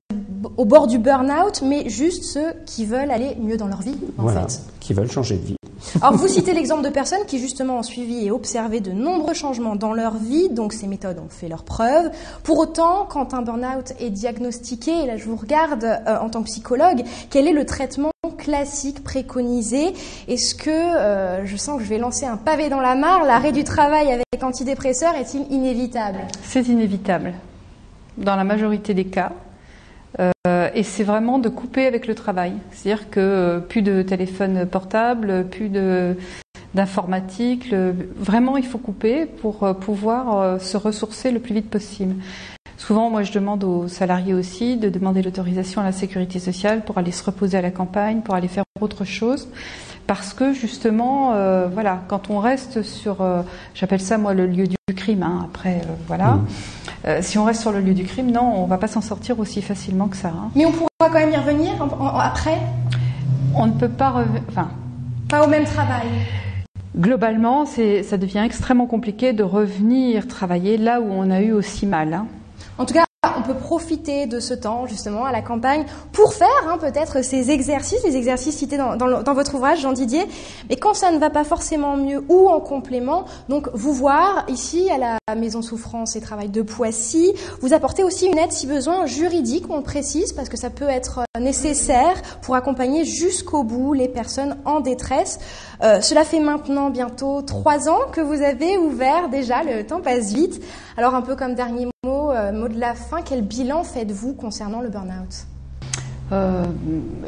au 0.57 0.65
bord 0.65 0.87
du 0.87 0.99
burn-out, 0.99 1.63
mais 1.63 1.89
juste 1.89 2.25
ceux 2.25 2.53
qui 2.67 2.87
veulent 2.87 3.11
aller 3.11 3.37
mieux 3.41 3.57
dans 3.57 3.69
leur 3.69 3.83
vie, 3.83 3.97
en 4.19 4.23
voilà, 4.23 4.47
qui 4.81 4.95
veulent 4.95 5.11
changer 5.11 5.37
de 5.37 5.47
vie. 5.47 5.57
Alors 6.03 6.15
vous 6.15 6.29
citez 6.29 6.53
l'exemple 6.55 6.83
de 6.83 6.91
personnes 6.91 7.25
qui 7.27 7.39
justement 7.39 7.79
ont 7.79 7.83
suivi 7.83 8.27
et 8.27 8.31
observé 8.31 8.81
de 8.81 8.93
nombreux 8.93 9.35
changements 9.35 9.77
dans 9.77 9.93
leur 9.93 10.17
vie, 10.17 10.49
donc 10.49 10.73
ces 10.73 10.87
méthodes 10.87 11.19
ont 11.19 11.29
fait 11.29 11.49
leurs 11.49 11.65
preuves. 11.65 12.11
Pour 12.43 12.59
autant, 12.59 13.07
quand 13.09 13.35
un 13.35 13.43
burn-out 13.43 13.93
est 13.99 14.11
diagnostiqué, 14.11 14.93
et 15.05 15.07
là 15.07 15.17
je 15.17 15.25
vous 15.25 15.37
regarde 15.37 15.85
euh, 15.85 16.19
en 16.21 16.29
tant 16.29 16.41
que 16.41 16.47
psychologue, 16.47 17.03
quel 17.31 17.47
est 17.47 17.53
le 17.53 17.65
traitement 17.65 18.11
classique 18.39 19.03
préconisé? 19.05 19.95
Est-ce 20.29 20.55
que, 20.55 20.71
euh, 20.71 21.45
je 21.45 21.57
sens 21.57 21.79
que 21.79 21.85
je 21.85 21.89
vais 21.89 21.99
lancer 21.99 22.27
un 22.27 22.37
pavé 22.37 22.69
dans 22.69 22.81
la 22.81 22.95
mare, 22.95 23.25
l'arrêt 23.25 23.53
du 23.53 23.65
travail 23.65 24.13
avec 24.13 24.43
antidépresseur 24.43 25.15
est-il 25.15 25.51
inévitable? 25.53 26.21
C'est 26.43 26.67
inévitable, 26.69 27.35
dans 28.17 28.37
la 28.37 28.45
majorité 28.45 28.95
des 28.95 29.07
cas. 29.07 29.33
Euh, 30.19 30.71
et 30.75 30.83
c'est 30.83 31.05
vraiment 31.05 31.39
de 31.39 31.49
couper 31.49 31.87
avec 31.87 32.07
le 32.07 32.15
travail. 32.15 32.55
C'est-à-dire 32.71 33.11
que 33.11 33.21
euh, 33.21 33.61
plus 33.61 33.83
de 33.83 34.03
téléphone 34.03 34.67
portable, 34.67 35.47
plus 35.51 35.69
de 35.69 36.17
d'informatique. 36.73 37.75
Vraiment, 38.17 38.57
il 38.57 38.65
faut 38.65 38.79
couper 38.79 39.27
pour 39.27 39.65
euh, 39.65 39.75
pouvoir 39.75 40.61
se 40.61 40.77
ressourcer 40.77 41.33
le 41.33 41.41
plus 41.41 41.53
vite 41.53 41.69
possible. 41.69 42.15
Souvent, 42.77 43.11
moi, 43.11 43.25
je 43.25 43.33
demande 43.33 43.65
aux 43.65 43.89
salariés 43.89 44.35
aussi 44.35 44.77
de 44.77 44.89
demander 44.89 45.21
l'autorisation 45.21 45.81
à 45.81 45.85
la 45.85 45.91
sécurité 45.93 46.39
sociale 46.39 46.83
pour 46.85 46.97
aller 46.97 47.11
se 47.11 47.25
reposer 47.25 47.59
à 47.59 47.61
la 47.61 47.73
campagne, 47.73 48.21
pour 48.21 48.37
aller 48.37 48.47
faire 48.47 48.63
autre 48.81 49.05
chose 49.05 49.49
parce 50.11 50.35
que 50.35 50.53
justement, 50.53 51.35
euh, 51.35 51.69
voilà, 51.73 52.01
quand 52.09 52.31
on 52.31 52.41
reste 52.41 52.83
sur, 52.83 53.21
euh, 53.21 53.43
j'appelle 53.75 54.01
ça 54.01 54.19
moi 54.19 54.35
le 54.35 54.45
lieu 54.45 54.67
du 54.67 54.77
crime. 54.97 55.23
Hein, 55.23 55.43
après, 55.45 55.83
euh, 55.85 55.95
voilà, 56.09 56.41
mmh. 57.05 57.23
si 57.23 57.39
on 57.39 57.45
reste 57.45 57.61
sur 57.61 57.71
le 57.71 57.79
lieu 57.79 57.95
du 57.95 58.03
crime, 58.03 58.33
non, 58.33 58.55
on 58.57 58.67
va 58.67 58.77
pas 58.77 58.89
s'en 58.89 59.03
sortir 59.03 59.39
aussi 59.39 59.63
facilement 59.63 60.09
que 60.09 60.17
ça. 60.17 60.31
Hein. 60.31 60.51
Mais 60.57 60.67
on 60.67 60.73
pourra 60.73 60.89
quand 60.99 61.13
même 61.13 61.31
y 61.31 61.37
revenir 61.37 61.71
après? 62.21 62.59
On 63.55 63.69
ne 63.69 63.73
peut 63.73 63.89
pas, 63.89 64.25
enfin, 64.49 64.71
pas 65.29 65.45
au 65.45 65.49
même 65.49 65.63
travail? 65.63 66.09
Globalement, 66.99 67.65
ça 67.65 68.17
devient 68.17 68.43
extrêmement 68.45 68.87
compliqué 68.87 69.33
de 69.33 69.45
revenir 69.45 70.27
travailler 70.27 70.77
là 70.77 71.01
où 71.01 71.07
on 71.09 71.31
a 71.31 71.41
eu 71.41 71.53
aussi 71.53 71.87
mal. 71.87 72.15
Hein. 72.15 72.27
En 72.79 72.85
tout 72.85 72.95
cas, 72.95 73.05
on 73.41 73.43
peut 73.43 73.55
profiter 73.59 74.27
de 74.27 74.39
ce 74.39 74.53
temps 74.53 74.87
justement 74.87 75.25
à 75.25 75.33
la 75.33 75.41
campagne 75.41 75.85
pour 76.13 76.35
faire 76.35 76.49
hein, 76.69 76.77
peut-être 76.79 77.25
ces 77.25 77.51
exercices, 77.51 78.03
les 78.05 78.17
exercices 78.17 78.57
cités 78.57 78.77
dans, 78.77 79.35
votre 79.35 79.55
ouvrage, 79.55 79.81
Jean 79.81 79.93
Didier. 79.93 80.27
Mais 80.69 80.77
quand 80.77 80.95
ça 80.95 81.11
ne 81.11 81.19
va 81.19 81.31
pas 81.31 81.45
forcément 81.45 81.97
mieux 81.97 82.23
ou 82.29 82.49
en 82.49 82.61
complément, 82.61 83.25
donc 83.49 83.69
vous 83.73 83.93
voir 83.93 84.45
ici 84.49 84.91
à 84.91 84.99
la 84.99 85.35
Maison 85.35 85.63
Souffrance 85.63 86.17
et 86.17 86.21
Travail 86.21 86.49
de 86.49 86.63
Poissy, 86.63 87.33
vous 87.61 87.73
apportez 87.73 88.03
aussi 88.03 88.27
une 88.27 88.39
aide 88.39 88.53
si 88.53 88.67
besoin 88.67 89.07
juridique, 89.07 89.65
on 89.71 89.79
le 89.79 89.83
précise, 89.83 90.33
parce 90.33 90.49
que 90.49 90.57
ça 90.57 90.71
peut 90.71 90.89
être 90.89 91.21
nécessaire 91.39 92.21
pour 92.43 92.55
accompagner 92.57 93.05
jusqu'au 93.05 93.63
bout 93.63 93.95
les 93.95 94.09
personnes 94.09 94.57
en 94.65 94.81
détresse. 94.81 95.39
Euh, 95.83 96.01
cela 96.03 96.25
fait 96.25 96.41
maintenant 96.41 96.91
bientôt 96.91 97.41
trois 97.43 97.89
ans 97.89 98.01
que 98.13 98.21
vous 98.21 98.43
avez 98.43 98.77
ouvert 98.77 99.31
déjà, 99.31 99.63
le 99.63 99.85
temps 99.85 100.01
passe 100.01 100.33
vite. 100.33 100.63
Alors 100.97 101.15
un 101.15 101.23
peu 101.23 101.37
comme 101.37 101.55
dernier 101.55 101.87
mot, 102.05 102.31
euh, 102.31 102.53
mot 102.53 102.69
de 102.69 102.79
la 102.79 102.95
fin, 102.95 103.23
quel 103.23 103.43
bilan 103.43 103.83
faites-vous 103.83 104.35
concernant 104.35 104.83
le 104.83 104.91
burn-out? 104.91 105.47
Euh, 106.33 106.65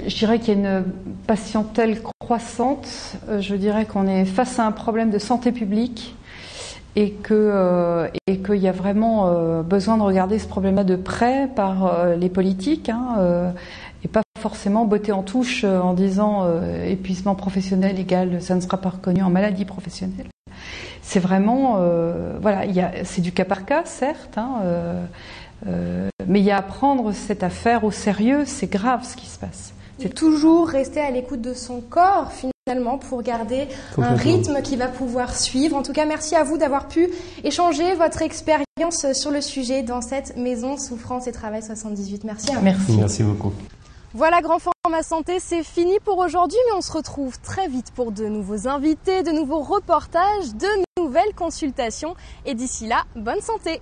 je 0.06 0.14
dirais 0.14 0.38
qu'il 0.38 0.60
y 0.60 0.66
a 0.66 0.78
une 0.78 0.84
patientèle 1.26 2.00
croissante. 2.20 2.86
Je 3.40 3.54
dirais 3.54 3.86
qu'on 3.86 4.06
est 4.06 4.26
face 4.26 4.58
à 4.58 4.66
un 4.66 4.72
problème 4.72 5.10
de 5.10 5.18
santé 5.18 5.50
publique 5.50 6.14
et 6.94 7.10
que 7.10 8.10
et 8.26 8.38
qu'il 8.42 8.56
y 8.56 8.68
a 8.68 8.72
vraiment 8.72 9.62
besoin 9.62 9.96
de 9.96 10.02
regarder 10.02 10.38
ce 10.38 10.46
problème-là 10.46 10.84
de 10.84 10.94
près 10.94 11.48
par 11.56 12.06
les 12.16 12.28
politiques 12.28 12.90
hein, 12.90 13.54
et 14.04 14.08
pas 14.08 14.22
forcément 14.40 14.84
botter 14.84 15.12
en 15.12 15.22
touche 15.22 15.64
en 15.64 15.94
disant 15.94 16.46
épuisement 16.84 17.34
professionnel 17.34 17.98
égal 17.98 18.42
ça 18.42 18.54
ne 18.54 18.60
sera 18.60 18.76
pas 18.76 18.90
reconnu 18.90 19.22
en 19.22 19.30
maladie 19.30 19.64
professionnelle 19.64 20.26
c'est 21.02 21.20
vraiment, 21.20 21.76
euh, 21.78 22.38
voilà, 22.40 22.62
c'est 23.04 23.20
du 23.20 23.32
cas 23.32 23.44
par 23.44 23.66
cas, 23.66 23.82
certes, 23.84 24.38
hein, 24.38 24.60
euh, 24.64 25.04
euh, 25.66 26.08
mais 26.26 26.40
il 26.40 26.44
y 26.44 26.50
a 26.50 26.56
à 26.56 26.62
prendre 26.62 27.12
cette 27.12 27.42
affaire 27.42 27.84
au 27.84 27.90
sérieux. 27.90 28.44
C'est 28.46 28.68
grave 28.70 29.04
ce 29.04 29.16
qui 29.16 29.26
se 29.26 29.38
passe. 29.38 29.74
C'est 29.98 30.14
toujours 30.14 30.68
rester 30.68 31.00
à 31.00 31.10
l'écoute 31.10 31.42
de 31.42 31.54
son 31.54 31.80
corps 31.80 32.32
finalement 32.32 32.98
pour 32.98 33.22
garder 33.22 33.68
un 33.98 34.14
rythme 34.14 34.62
qui 34.62 34.76
va 34.76 34.88
pouvoir 34.88 35.36
suivre. 35.36 35.76
En 35.76 35.82
tout 35.82 35.92
cas, 35.92 36.06
merci 36.06 36.34
à 36.34 36.44
vous 36.44 36.56
d'avoir 36.56 36.88
pu 36.88 37.08
échanger 37.44 37.94
votre 37.94 38.22
expérience 38.22 39.12
sur 39.12 39.30
le 39.30 39.40
sujet 39.40 39.82
dans 39.82 40.00
cette 40.00 40.36
maison 40.36 40.76
Souffrance 40.76 41.26
et 41.26 41.32
Travail 41.32 41.62
78. 41.62 42.24
Merci 42.24 42.52
à 42.52 42.54
vous. 42.54 42.64
Merci. 42.64 42.96
Merci 42.96 43.22
beaucoup. 43.22 43.52
Voilà, 44.14 44.42
Grand 44.42 44.58
Format 44.58 45.02
Santé, 45.02 45.40
c'est 45.40 45.62
fini 45.62 45.98
pour 45.98 46.18
aujourd'hui, 46.18 46.58
mais 46.66 46.76
on 46.76 46.82
se 46.82 46.92
retrouve 46.92 47.40
très 47.40 47.66
vite 47.66 47.92
pour 47.94 48.12
de 48.12 48.26
nouveaux 48.26 48.68
invités, 48.68 49.22
de 49.22 49.30
nouveaux 49.30 49.62
reportages, 49.62 50.54
de 50.54 50.68
nouvelles 50.98 51.34
consultations. 51.34 52.14
Et 52.44 52.54
d'ici 52.54 52.86
là, 52.86 53.04
bonne 53.16 53.40
santé 53.40 53.80